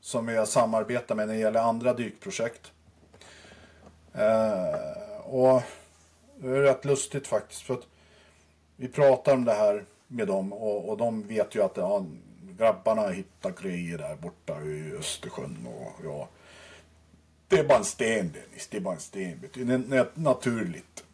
som 0.00 0.26
vi 0.26 0.36
har 0.36 0.46
samarbetat 0.46 1.16
med 1.16 1.26
när 1.26 1.34
det 1.34 1.40
gäller 1.40 1.60
andra 1.60 1.94
dykprojekt. 1.94 2.73
Eh, 4.14 5.18
och 5.24 5.62
det 6.36 6.48
är 6.48 6.62
rätt 6.62 6.84
lustigt 6.84 7.26
faktiskt 7.26 7.62
för 7.62 7.74
att 7.74 7.86
vi 8.76 8.88
pratar 8.88 9.34
om 9.34 9.44
det 9.44 9.54
här 9.54 9.84
med 10.06 10.26
dem 10.26 10.52
och, 10.52 10.88
och 10.88 10.96
de 10.96 11.26
vet 11.26 11.54
ju 11.54 11.62
att 11.62 11.76
ja, 11.76 12.06
grabbarna 12.58 13.02
har 13.02 13.12
hittat 13.12 13.60
grejer 13.60 13.98
där 13.98 14.16
borta 14.16 14.60
i 14.60 14.92
Östersjön 14.98 15.66
och 15.66 16.04
ja. 16.04 16.28
Det 17.48 17.58
är 17.58 17.64
bara 17.64 17.78
en 17.78 17.84
sten 17.84 18.32
Dennis, 18.32 18.68
det 18.70 18.76
är 18.76 18.80
bara 18.80 18.94
en 18.94 19.00
sten. 19.00 19.40
Det 19.54 19.60
är 19.96 20.08
naturligt. 20.14 21.04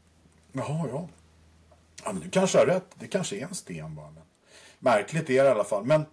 Jaha, 0.52 0.88
ja. 0.92 1.08
Ja, 2.04 2.12
men 2.12 2.22
du 2.22 2.30
kanske 2.30 2.58
har 2.58 2.66
rätt. 2.66 2.86
Det 2.94 3.06
kanske 3.06 3.36
är 3.36 3.42
en 3.42 3.54
sten 3.54 3.94
bara. 3.94 4.10
Men 4.10 4.22
märkligt 4.78 5.22
är 5.22 5.26
det 5.26 5.48
i 5.48 5.48
alla 5.48 5.64
fall. 5.64 5.84
Men 5.84 6.04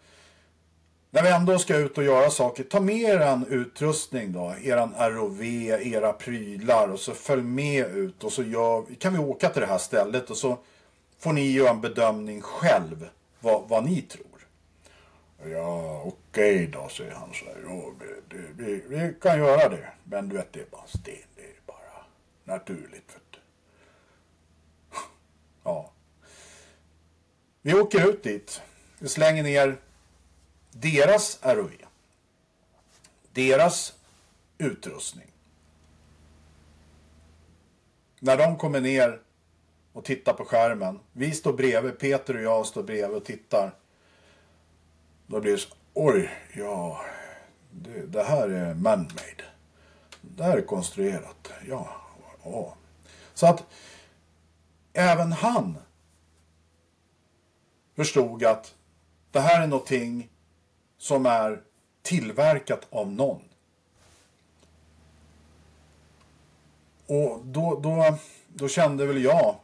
när 1.11 1.23
vi 1.23 1.29
ändå 1.29 1.59
ska 1.59 1.77
ut 1.77 1.97
och 1.97 2.03
göra 2.03 2.29
saker, 2.29 2.63
ta 2.63 2.79
med 2.79 2.95
er 2.95 3.43
utrustning 3.49 4.31
då, 4.31 4.55
eran 4.63 4.93
ROV, 4.99 5.43
era 5.43 6.13
prylar 6.13 6.87
och 6.87 6.99
så 6.99 7.13
följ 7.13 7.43
med 7.43 7.95
ut 7.95 8.23
och 8.23 8.33
så 8.33 8.43
gör, 8.43 8.95
kan 8.99 9.13
vi 9.13 9.19
åka 9.19 9.49
till 9.49 9.61
det 9.61 9.67
här 9.67 9.77
stället 9.77 10.29
och 10.29 10.37
så 10.37 10.57
får 11.19 11.33
ni 11.33 11.51
göra 11.51 11.69
en 11.69 11.81
bedömning 11.81 12.41
själv 12.41 13.09
vad, 13.39 13.69
vad 13.69 13.83
ni 13.83 14.01
tror. 14.01 14.25
Ja, 15.45 16.01
okej 16.05 16.55
okay 16.55 16.67
då, 16.67 16.89
säger 16.89 17.11
han 17.11 17.33
så 17.33 17.45
här. 17.45 17.55
Ja, 17.67 17.93
det, 17.99 18.35
det, 18.35 18.47
vi, 18.57 18.83
vi 18.87 19.13
kan 19.21 19.39
göra 19.39 19.69
det, 19.69 19.87
men 20.03 20.29
du 20.29 20.35
vet, 20.35 20.53
det 20.53 20.59
är 20.59 20.65
bara 20.71 20.87
sten, 20.87 21.15
det 21.35 21.41
är 21.41 21.61
bara 21.65 22.03
naturligt. 22.43 23.15
Vet 23.15 23.31
du. 23.31 23.39
Ja. 25.63 25.91
Vi 27.61 27.73
åker 27.73 28.09
ut 28.09 28.23
dit. 28.23 28.61
Vi 28.99 29.07
slänger 29.07 29.43
ner 29.43 29.77
deras 30.79 31.39
ROV, 31.41 31.71
deras 33.31 33.93
utrustning. 34.57 35.31
När 38.19 38.37
de 38.37 38.57
kommer 38.57 38.81
ner 38.81 39.19
och 39.93 40.05
tittar 40.05 40.33
på 40.33 40.45
skärmen, 40.45 40.99
vi 41.13 41.31
står 41.31 41.53
bredvid, 41.53 41.99
Peter 41.99 42.35
och 42.35 42.41
jag 42.41 42.65
står 42.65 42.83
bredvid 42.83 43.17
och 43.17 43.25
tittar. 43.25 43.75
Då 45.27 45.39
blir 45.39 45.51
det 45.51 45.57
så, 45.57 45.69
oj, 45.93 46.29
ja, 46.53 47.01
det, 47.71 48.05
det 48.05 48.23
här 48.23 48.49
är 48.49 48.73
man-made. 48.73 49.43
Det 50.21 50.43
här 50.43 50.57
är 50.57 50.61
konstruerat, 50.61 51.51
ja. 51.67 52.01
Ja. 52.43 52.75
Så 53.33 53.47
att 53.47 53.63
även 54.93 55.31
han 55.31 55.77
förstod 57.95 58.43
att 58.43 58.75
det 59.31 59.39
här 59.39 59.63
är 59.63 59.67
någonting 59.67 60.29
som 60.97 61.25
är 61.25 61.61
tillverkat 62.01 62.87
av 62.89 63.11
någon. 63.11 63.41
Och 67.07 67.41
då, 67.43 67.79
då, 67.79 68.17
då 68.47 68.67
kände 68.67 69.05
väl 69.05 69.23
jag, 69.23 69.55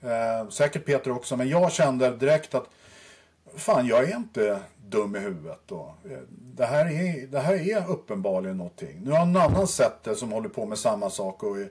eh, 0.00 0.48
säkert 0.48 0.84
Peter 0.84 1.10
också, 1.10 1.36
men 1.36 1.48
jag 1.48 1.72
kände 1.72 2.16
direkt 2.16 2.54
att 2.54 2.68
fan 3.56 3.86
jag 3.86 4.04
är 4.04 4.16
inte 4.16 4.60
dum 4.86 5.16
i 5.16 5.18
huvudet. 5.18 5.60
Då. 5.66 5.94
Eh, 6.04 6.18
det, 6.30 6.66
här 6.66 6.86
är, 6.86 7.26
det 7.26 7.40
här 7.40 7.54
är 7.54 7.90
uppenbarligen 7.90 8.56
någonting. 8.56 9.00
Nu 9.04 9.10
har 9.10 9.22
en 9.22 9.36
annan 9.36 9.68
sett 9.68 10.04
det 10.04 10.16
som 10.16 10.32
håller 10.32 10.48
på 10.48 10.66
med 10.66 10.78
samma 10.78 11.10
sak 11.10 11.42
och 11.42 11.58
är 11.58 11.70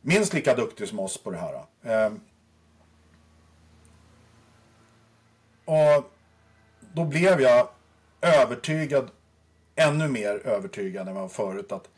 minst 0.00 0.34
lika 0.34 0.54
duktig 0.54 0.88
som 0.88 1.00
oss 1.00 1.22
på 1.22 1.30
det 1.30 1.38
här. 1.38 1.54
Eh, 1.82 2.12
och 5.64 6.12
då 6.92 7.04
blev 7.04 7.40
jag 7.40 7.68
övertygad, 8.20 9.10
ännu 9.74 10.08
mer 10.08 10.46
övertygad 10.46 11.08
än 11.08 11.14
vad 11.14 11.22
jag 11.22 11.28
var 11.28 11.34
förut, 11.34 11.72
att 11.72 11.88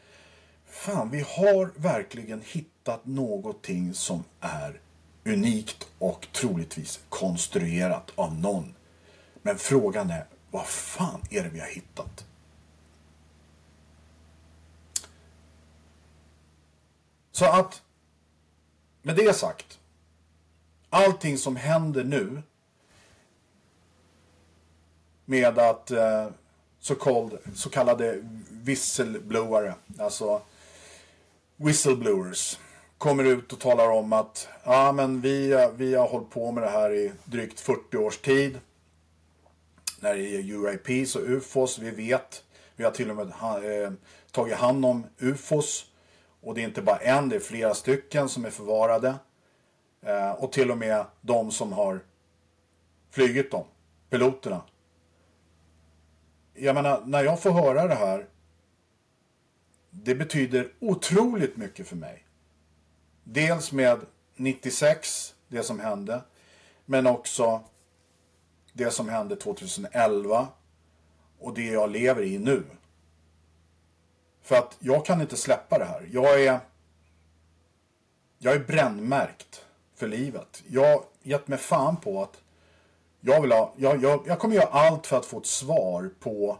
fan, 0.67 1.11
vi 1.11 1.21
har 1.21 1.73
verkligen 1.77 2.43
hittat 2.47 3.07
någonting 3.07 3.95
som 3.95 4.25
är 4.41 4.81
unikt 5.25 5.89
och 5.99 6.29
troligtvis 6.33 7.01
konstruerat 7.09 8.13
av 8.15 8.35
någon. 8.35 8.75
Men 9.43 9.59
frågan 9.59 10.11
är, 10.11 10.27
vad 10.51 10.67
fan 10.67 11.21
är 11.31 11.43
det 11.43 11.49
vi 11.49 11.61
har 11.61 11.67
hittat? 11.67 12.25
Så 17.33 17.45
att, 17.45 17.83
med 19.03 19.17
det 19.17 19.37
sagt, 19.37 19.79
allting 20.91 21.39
som 21.39 21.57
händer 21.57 22.05
nu 22.05 22.43
med 25.31 25.59
att 25.59 25.91
eh, 25.91 26.27
så, 26.81 26.95
called, 26.95 27.39
så 27.55 27.71
kallade 27.71 28.23
whistlebloware, 28.51 29.75
alltså 29.99 30.43
whistleblowers, 31.57 32.59
kommer 32.99 33.25
ut 33.25 33.53
och 33.53 33.59
talar 33.59 33.91
om 33.91 34.13
att 34.13 34.49
ja, 34.65 34.93
men 34.93 35.21
vi, 35.21 35.69
vi 35.77 35.95
har 35.95 36.09
hållit 36.09 36.31
på 36.31 36.53
med 36.53 36.63
det 36.63 36.69
här 36.69 36.93
i 36.93 37.13
drygt 37.25 37.61
40 37.61 37.97
års 37.97 38.19
tid. 38.19 38.59
När 40.01 40.15
det 40.15 40.29
är 40.29 40.53
UAPs 40.53 41.17
och 41.17 41.23
UFOs, 41.23 41.79
vi 41.79 41.91
vet. 41.91 42.45
Vi 42.77 42.85
har 42.85 42.91
till 42.91 43.11
och 43.11 43.17
med 43.17 43.27
eh, 43.27 43.93
tagit 44.31 44.55
hand 44.55 44.85
om 44.85 45.07
UFOs. 45.19 45.87
Och 46.41 46.55
det 46.55 46.61
är 46.61 46.65
inte 46.65 46.83
bara 46.83 46.97
en, 46.97 47.29
det 47.29 47.37
är 47.37 47.41
flera 47.41 47.75
stycken 47.75 48.29
som 48.29 48.45
är 48.45 48.51
förvarade. 48.51 49.15
Eh, 50.03 50.31
och 50.31 50.53
till 50.53 50.71
och 50.71 50.79
med 50.79 51.05
de 51.21 51.51
som 51.51 51.73
har 51.73 52.01
flygit 53.11 53.51
dem, 53.51 53.65
piloterna. 54.11 54.63
Jag 56.63 56.75
menar, 56.75 57.03
när 57.07 57.25
jag 57.25 57.43
får 57.43 57.51
höra 57.51 57.87
det 57.87 57.95
här. 57.95 58.27
Det 59.91 60.15
betyder 60.15 60.73
otroligt 60.81 61.57
mycket 61.57 61.89
för 61.89 61.97
mig. 61.97 62.25
Dels 63.25 63.73
med 63.73 64.01
96, 64.37 65.35
det 65.49 65.63
som 65.63 65.81
hände. 65.81 66.23
Men 66.85 67.07
också 67.07 67.63
det 68.73 68.91
som 68.91 69.09
hände 69.09 69.37
2011. 69.37 70.49
Och 71.39 71.55
det 71.55 71.67
jag 71.67 71.91
lever 71.91 72.23
i 72.23 72.39
nu. 72.39 72.63
För 74.43 74.57
att 74.57 74.77
jag 74.79 75.07
kan 75.07 75.21
inte 75.21 75.37
släppa 75.37 75.79
det 75.79 75.85
här. 75.85 76.09
Jag 76.13 76.45
är... 76.45 76.61
Jag 78.39 78.55
är 78.55 78.65
brännmärkt 78.65 79.65
för 79.95 80.09
livet. 80.09 80.63
Jag 80.67 80.93
har 80.93 81.05
gett 81.23 81.49
mig 81.49 81.59
fan 81.59 81.97
på 81.97 82.23
att 82.23 82.41
jag, 83.21 83.41
vill 83.41 83.53
ha, 83.53 83.73
jag, 83.77 84.03
jag, 84.03 84.23
jag 84.27 84.39
kommer 84.39 84.55
göra 84.55 84.69
allt 84.69 85.07
för 85.07 85.17
att 85.17 85.27
få 85.27 85.39
ett 85.39 85.47
svar 85.47 86.11
på 86.21 86.59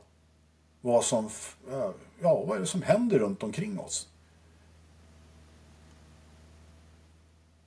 vad 0.81 1.05
som, 1.05 1.27
eh, 1.71 1.91
ja, 2.21 2.45
vad 2.45 2.57
är 2.57 2.61
det 2.61 2.67
som 2.67 2.83
händer 2.83 3.19
runt 3.19 3.43
omkring 3.43 3.79
oss. 3.79 4.09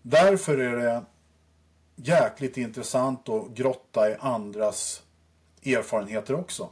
Därför 0.01 0.57
är 0.57 0.75
det 0.75 1.05
jäkligt 1.95 2.57
intressant 2.57 3.29
att 3.29 3.49
grotta 3.49 4.09
i 4.09 4.15
andras 4.19 5.03
erfarenheter 5.65 6.35
också. 6.35 6.69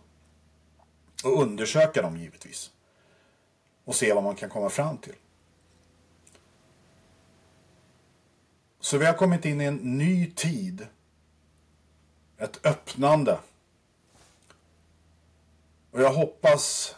Och 1.23 1.41
undersöka 1.41 2.01
dem 2.01 2.17
givetvis. 2.17 2.71
Och 3.85 3.95
se 3.95 4.13
vad 4.13 4.23
man 4.23 4.35
kan 4.35 4.49
komma 4.49 4.69
fram 4.69 4.97
till. 4.97 5.15
Så 8.79 8.97
vi 8.97 9.05
har 9.05 9.13
kommit 9.13 9.45
in 9.45 9.61
i 9.61 9.65
en 9.65 9.97
ny 9.97 10.31
tid. 10.31 10.87
Ett 12.41 12.65
öppnande. 12.65 13.39
Och 15.91 16.01
jag 16.01 16.13
hoppas 16.13 16.95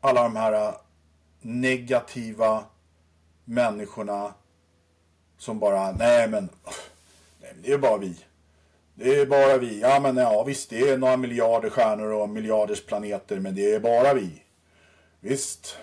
alla 0.00 0.22
de 0.22 0.36
här 0.36 0.52
äh, 0.52 0.74
negativa 1.40 2.64
människorna 3.44 4.34
som 5.38 5.58
bara, 5.58 5.92
nej 5.92 6.28
men, 6.28 6.48
nej, 7.40 7.54
det 7.62 7.72
är 7.72 7.78
bara 7.78 7.96
vi. 7.96 8.16
Det 8.94 9.20
är 9.20 9.26
bara 9.26 9.58
vi. 9.58 9.80
Ja 9.80 10.00
men 10.00 10.16
ja 10.16 10.44
visst, 10.44 10.70
det 10.70 10.88
är 10.88 10.98
några 10.98 11.16
miljarder 11.16 11.70
stjärnor 11.70 12.12
och 12.12 12.28
miljarders 12.28 12.86
planeter, 12.86 13.40
men 13.40 13.54
det 13.54 13.74
är 13.74 13.80
bara 13.80 14.14
vi. 14.14 14.42
Visst, 15.20 15.76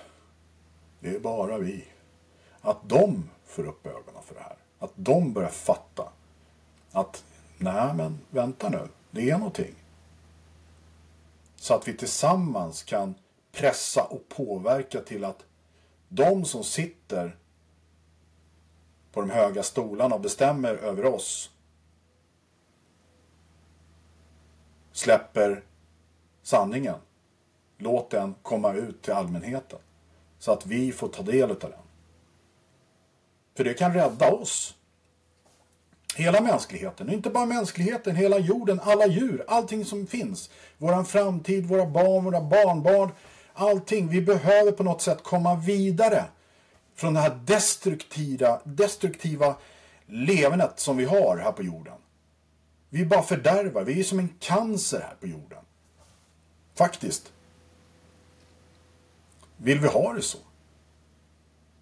det 0.99 1.09
är 1.09 1.19
bara 1.19 1.57
vi. 1.57 1.87
Att 2.61 2.89
de 2.89 3.29
får 3.45 3.67
upp 3.67 3.85
ögonen 3.85 4.23
för 4.25 4.35
det 4.35 4.41
här. 4.41 4.57
Att 4.79 4.93
de 4.95 5.33
börjar 5.33 5.49
fatta. 5.49 6.09
Att, 6.91 7.23
nej 7.57 7.93
men 7.93 8.19
vänta 8.29 8.69
nu, 8.69 8.87
det 9.11 9.29
är 9.29 9.37
någonting. 9.37 9.75
Så 11.55 11.73
att 11.73 11.87
vi 11.87 11.97
tillsammans 11.97 12.83
kan 12.83 13.15
pressa 13.51 14.03
och 14.03 14.29
påverka 14.29 15.01
till 15.01 15.25
att 15.25 15.45
de 16.09 16.45
som 16.45 16.63
sitter 16.63 17.37
på 19.11 19.21
de 19.21 19.29
höga 19.29 19.63
stolarna 19.63 20.15
och 20.15 20.21
bestämmer 20.21 20.75
över 20.75 21.05
oss 21.05 21.51
släpper 24.91 25.63
sanningen. 26.43 26.95
Låt 27.77 28.09
den 28.09 28.35
komma 28.41 28.73
ut 28.73 29.01
till 29.01 29.13
allmänheten. 29.13 29.79
Så 30.39 30.51
att 30.51 30.65
vi 30.65 30.91
får 30.91 31.07
ta 31.07 31.23
del 31.23 31.51
av 31.51 31.59
den. 31.59 31.71
För 33.55 33.63
det 33.63 33.73
kan 33.73 33.93
rädda 33.93 34.31
oss. 34.31 34.75
Hela 36.15 36.41
mänskligheten, 36.41 37.13
inte 37.13 37.29
bara 37.29 37.45
mänskligheten, 37.45 38.15
hela 38.15 38.39
jorden, 38.39 38.79
alla 38.83 39.07
djur, 39.07 39.45
allting 39.47 39.85
som 39.85 40.07
finns. 40.07 40.49
Våran 40.77 41.05
framtid, 41.05 41.65
våra 41.65 41.85
barn, 41.85 42.23
våra 42.23 42.41
barnbarn, 42.41 43.11
allting. 43.53 44.07
Vi 44.07 44.21
behöver 44.21 44.71
på 44.71 44.83
något 44.83 45.01
sätt 45.01 45.23
komma 45.23 45.55
vidare 45.55 46.25
från 46.95 47.13
det 47.13 47.19
här 47.19 47.39
destruktiva, 47.45 48.61
destruktiva 48.63 49.55
levernet 50.05 50.79
som 50.79 50.97
vi 50.97 51.05
har 51.05 51.37
här 51.37 51.51
på 51.51 51.63
jorden. 51.63 51.97
Vi 52.89 53.01
är 53.01 53.05
bara 53.05 53.23
fördärvar, 53.23 53.83
vi 53.83 53.99
är 53.99 54.03
som 54.03 54.19
en 54.19 54.29
cancer 54.39 54.99
här 54.99 55.15
på 55.19 55.27
jorden. 55.27 55.63
Faktiskt. 56.75 57.31
Vill 59.57 59.79
vi 59.79 59.87
ha 59.87 60.13
det 60.13 60.21
så? 60.21 60.37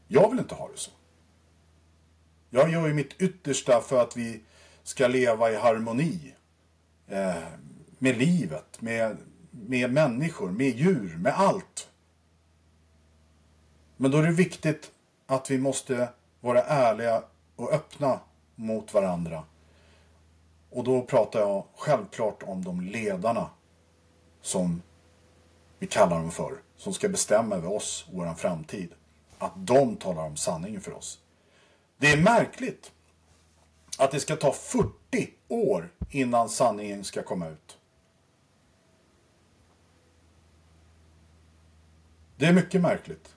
Jag 0.08 0.30
vill 0.30 0.40
inte 0.40 0.56
ha 0.56 0.68
det 0.68 0.78
så. 0.78 0.92
Jag 2.50 2.72
gör 2.72 2.88
ju 2.88 2.94
mitt 2.94 3.22
yttersta 3.22 3.82
för 3.82 4.02
att 4.02 4.18
vi 4.18 4.44
ska 4.84 5.08
leva 5.08 5.52
i 5.52 5.56
harmoni. 5.56 6.34
Eh, 7.08 7.44
med 7.98 8.18
livet, 8.18 8.82
med, 8.82 9.18
med 9.52 9.94
människor, 9.94 10.52
med 10.52 10.70
djur, 10.70 11.18
med 11.18 11.34
allt. 11.40 11.90
Men 13.98 14.12
då 14.12 14.18
är 14.18 14.24
det 14.24 14.32
viktigt 14.32 14.92
att 15.26 15.52
vi 15.52 15.58
måste 15.58 16.10
vara 16.40 16.64
ärliga 16.64 17.24
och 17.56 17.72
öppna 17.72 18.20
mot 18.56 18.94
varandra. 18.94 19.44
Och 20.70 20.84
då 20.84 21.02
pratar 21.02 21.40
jag 21.40 21.66
självklart 21.76 22.44
om 22.44 22.64
de 22.64 22.82
ledarna 22.82 23.50
som 24.42 24.82
vi 25.80 25.88
kallar 25.88 26.20
dem 26.20 26.32
för, 26.32 26.54
som 26.78 26.94
ska 26.94 27.10
bestämma 27.10 27.56
över 27.56 27.72
oss 27.72 28.06
och 28.08 28.14
vår 28.14 28.34
framtid. 28.34 28.94
Att 29.38 29.54
de 29.56 29.96
talar 29.96 30.24
om 30.24 30.38
sanningen 30.38 30.82
för 30.82 30.94
oss. 30.94 31.20
Det 31.98 32.12
är 32.12 32.18
märkligt 32.18 32.92
att 33.98 34.12
det 34.12 34.20
ska 34.20 34.36
ta 34.36 34.52
40 34.52 34.94
år 35.48 35.90
innan 36.10 36.50
sanningen 36.50 37.04
ska 37.04 37.24
komma 37.24 37.48
ut. 37.48 37.78
Det 42.36 42.46
är 42.46 42.54
mycket 42.54 42.82
märkligt. 42.82 43.36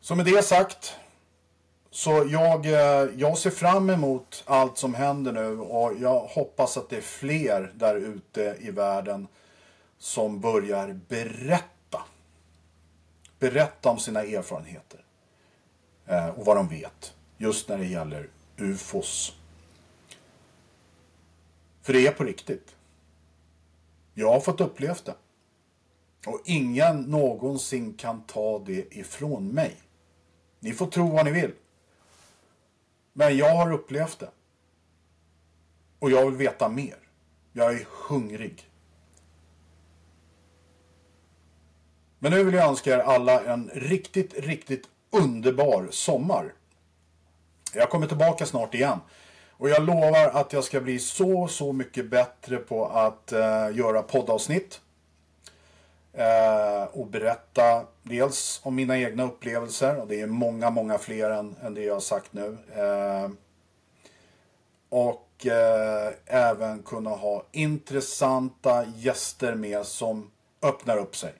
Så 0.00 0.14
med 0.14 0.24
det 0.24 0.42
sagt 0.42 0.96
så 1.90 2.26
jag, 2.30 2.66
eh, 2.66 3.10
jag 3.16 3.38
ser 3.38 3.50
fram 3.50 3.90
emot 3.90 4.42
allt 4.46 4.78
som 4.78 4.94
händer 4.94 5.32
nu 5.32 5.58
och 5.58 5.92
jag 6.00 6.20
hoppas 6.20 6.76
att 6.76 6.90
det 6.90 6.96
är 6.96 7.00
fler 7.00 7.72
där 7.74 7.96
ute 7.96 8.56
i 8.60 8.70
världen 8.70 9.26
som 9.98 10.40
börjar 10.40 11.00
berätta 11.08 12.02
berätta 13.38 13.90
om 13.90 13.98
sina 13.98 14.22
erfarenheter 14.22 15.04
Eh, 16.12 16.28
och 16.28 16.46
vad 16.46 16.56
de 16.56 16.68
vet 16.68 17.14
just 17.36 17.68
när 17.68 17.78
det 17.78 17.86
gäller 17.86 18.28
UFOs. 18.56 19.36
För 21.82 21.92
det 21.92 22.06
är 22.06 22.12
på 22.12 22.24
riktigt. 22.24 22.76
Jag 24.14 24.32
har 24.32 24.40
fått 24.40 24.60
uppleva 24.60 24.96
det. 25.04 25.14
Och 26.26 26.40
ingen 26.44 27.02
någonsin 27.02 27.94
kan 27.94 28.22
ta 28.22 28.58
det 28.58 28.96
ifrån 28.96 29.48
mig. 29.48 29.76
Ni 30.60 30.72
får 30.72 30.86
tro 30.86 31.10
vad 31.10 31.24
ni 31.24 31.30
vill. 31.30 31.52
Men 33.12 33.36
jag 33.36 33.56
har 33.56 33.72
upplevt 33.72 34.18
det. 34.18 34.30
Och 35.98 36.10
jag 36.10 36.26
vill 36.26 36.36
veta 36.36 36.68
mer. 36.68 36.98
Jag 37.52 37.74
är 37.74 37.86
hungrig. 38.08 38.70
Men 42.18 42.32
nu 42.32 42.44
vill 42.44 42.54
jag 42.54 42.68
önska 42.68 42.94
er 42.94 42.98
alla 42.98 43.44
en 43.44 43.70
riktigt, 43.74 44.34
riktigt 44.34 44.88
underbar 45.12 45.88
sommar. 45.90 46.52
Jag 47.74 47.90
kommer 47.90 48.06
tillbaka 48.06 48.46
snart 48.46 48.74
igen. 48.74 48.98
Och 49.50 49.68
jag 49.68 49.82
lovar 49.82 50.28
att 50.28 50.52
jag 50.52 50.64
ska 50.64 50.80
bli 50.80 50.98
så, 50.98 51.48
så 51.48 51.72
mycket 51.72 52.10
bättre 52.10 52.56
på 52.56 52.86
att 52.86 53.32
eh, 53.32 53.76
göra 53.76 54.02
poddavsnitt. 54.02 54.80
Eh, 56.12 56.84
och 56.92 57.06
berätta 57.06 57.86
dels 58.02 58.60
om 58.62 58.74
mina 58.74 58.98
egna 58.98 59.24
upplevelser. 59.24 60.00
Och 60.00 60.08
det 60.08 60.20
är 60.20 60.26
många, 60.26 60.70
många 60.70 60.98
fler 60.98 61.30
än, 61.30 61.56
än 61.62 61.74
det 61.74 61.82
jag 61.82 61.94
har 61.94 62.00
sagt 62.00 62.32
nu. 62.32 62.58
Eh, 62.74 63.30
och 64.88 65.46
eh, 65.46 66.12
även 66.26 66.82
kunna 66.82 67.10
ha 67.10 67.46
intressanta 67.52 68.84
gäster 68.96 69.54
med 69.54 69.86
som 69.86 70.30
öppnar 70.62 70.96
upp 70.96 71.16
sig. 71.16 71.32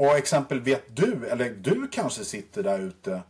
Och 0.00 0.16
exempel 0.16 0.60
vet 0.60 0.96
du, 0.96 1.28
eller 1.28 1.50
du 1.50 1.88
kanske 1.88 2.24
sitter 2.24 2.62
där 2.62 2.78
ute 2.78 3.22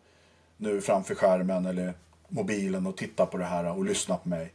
nu 0.57 0.81
framför 0.81 1.15
skärmen 1.15 1.67
eller 1.67 1.95
mobilen 2.29 2.87
och 2.87 2.97
tittar 2.97 3.27
på 3.27 3.39
det 3.39 3.45
här 3.45 3.65
och 3.65 3.85
lyssnar 3.85 4.17
på 4.17 4.29
mig. 4.29 4.53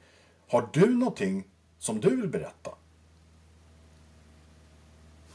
Har 0.48 0.70
du 0.74 0.96
någonting 0.96 1.44
som 1.80 2.00
du 2.00 2.16
vill 2.16 2.30
berätta? 2.30 2.72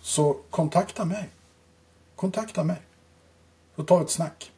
Så 0.01 0.41
kontakta 0.51 1.05
mig. 1.05 1.29
Kontakta 2.17 2.65
mig. 2.65 2.83
Så 3.77 3.85
tar 3.85 3.99
vi 3.99 4.05
ett 4.05 4.11
snack. 4.11 4.53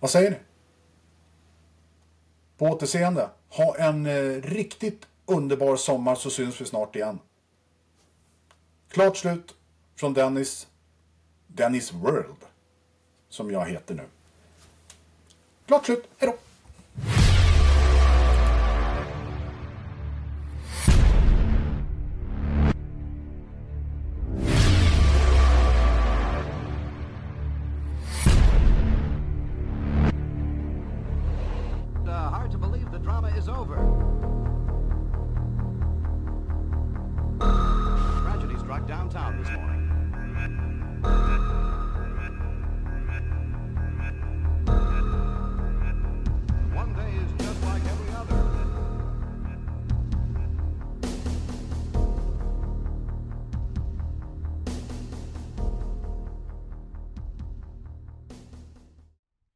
Vad 0.00 0.10
säger 0.10 0.30
ni? 0.30 0.36
På 2.58 2.64
återseende. 2.64 3.28
Ha 3.48 3.76
en 3.76 4.06
eh, 4.06 4.42
riktigt 4.42 5.06
underbar 5.26 5.76
sommar 5.76 6.14
så 6.14 6.30
syns 6.30 6.60
vi 6.60 6.64
snart 6.64 6.96
igen. 6.96 7.18
Klart 8.88 9.16
slut 9.16 9.54
från 9.96 10.14
Dennis. 10.14 10.66
Dennis 11.46 11.92
World. 11.92 12.36
Som 13.28 13.50
jag 13.50 13.66
heter 13.66 13.94
nu. 13.94 14.04
Klart 15.66 15.86
slut. 15.86 16.08
Hej 16.18 16.28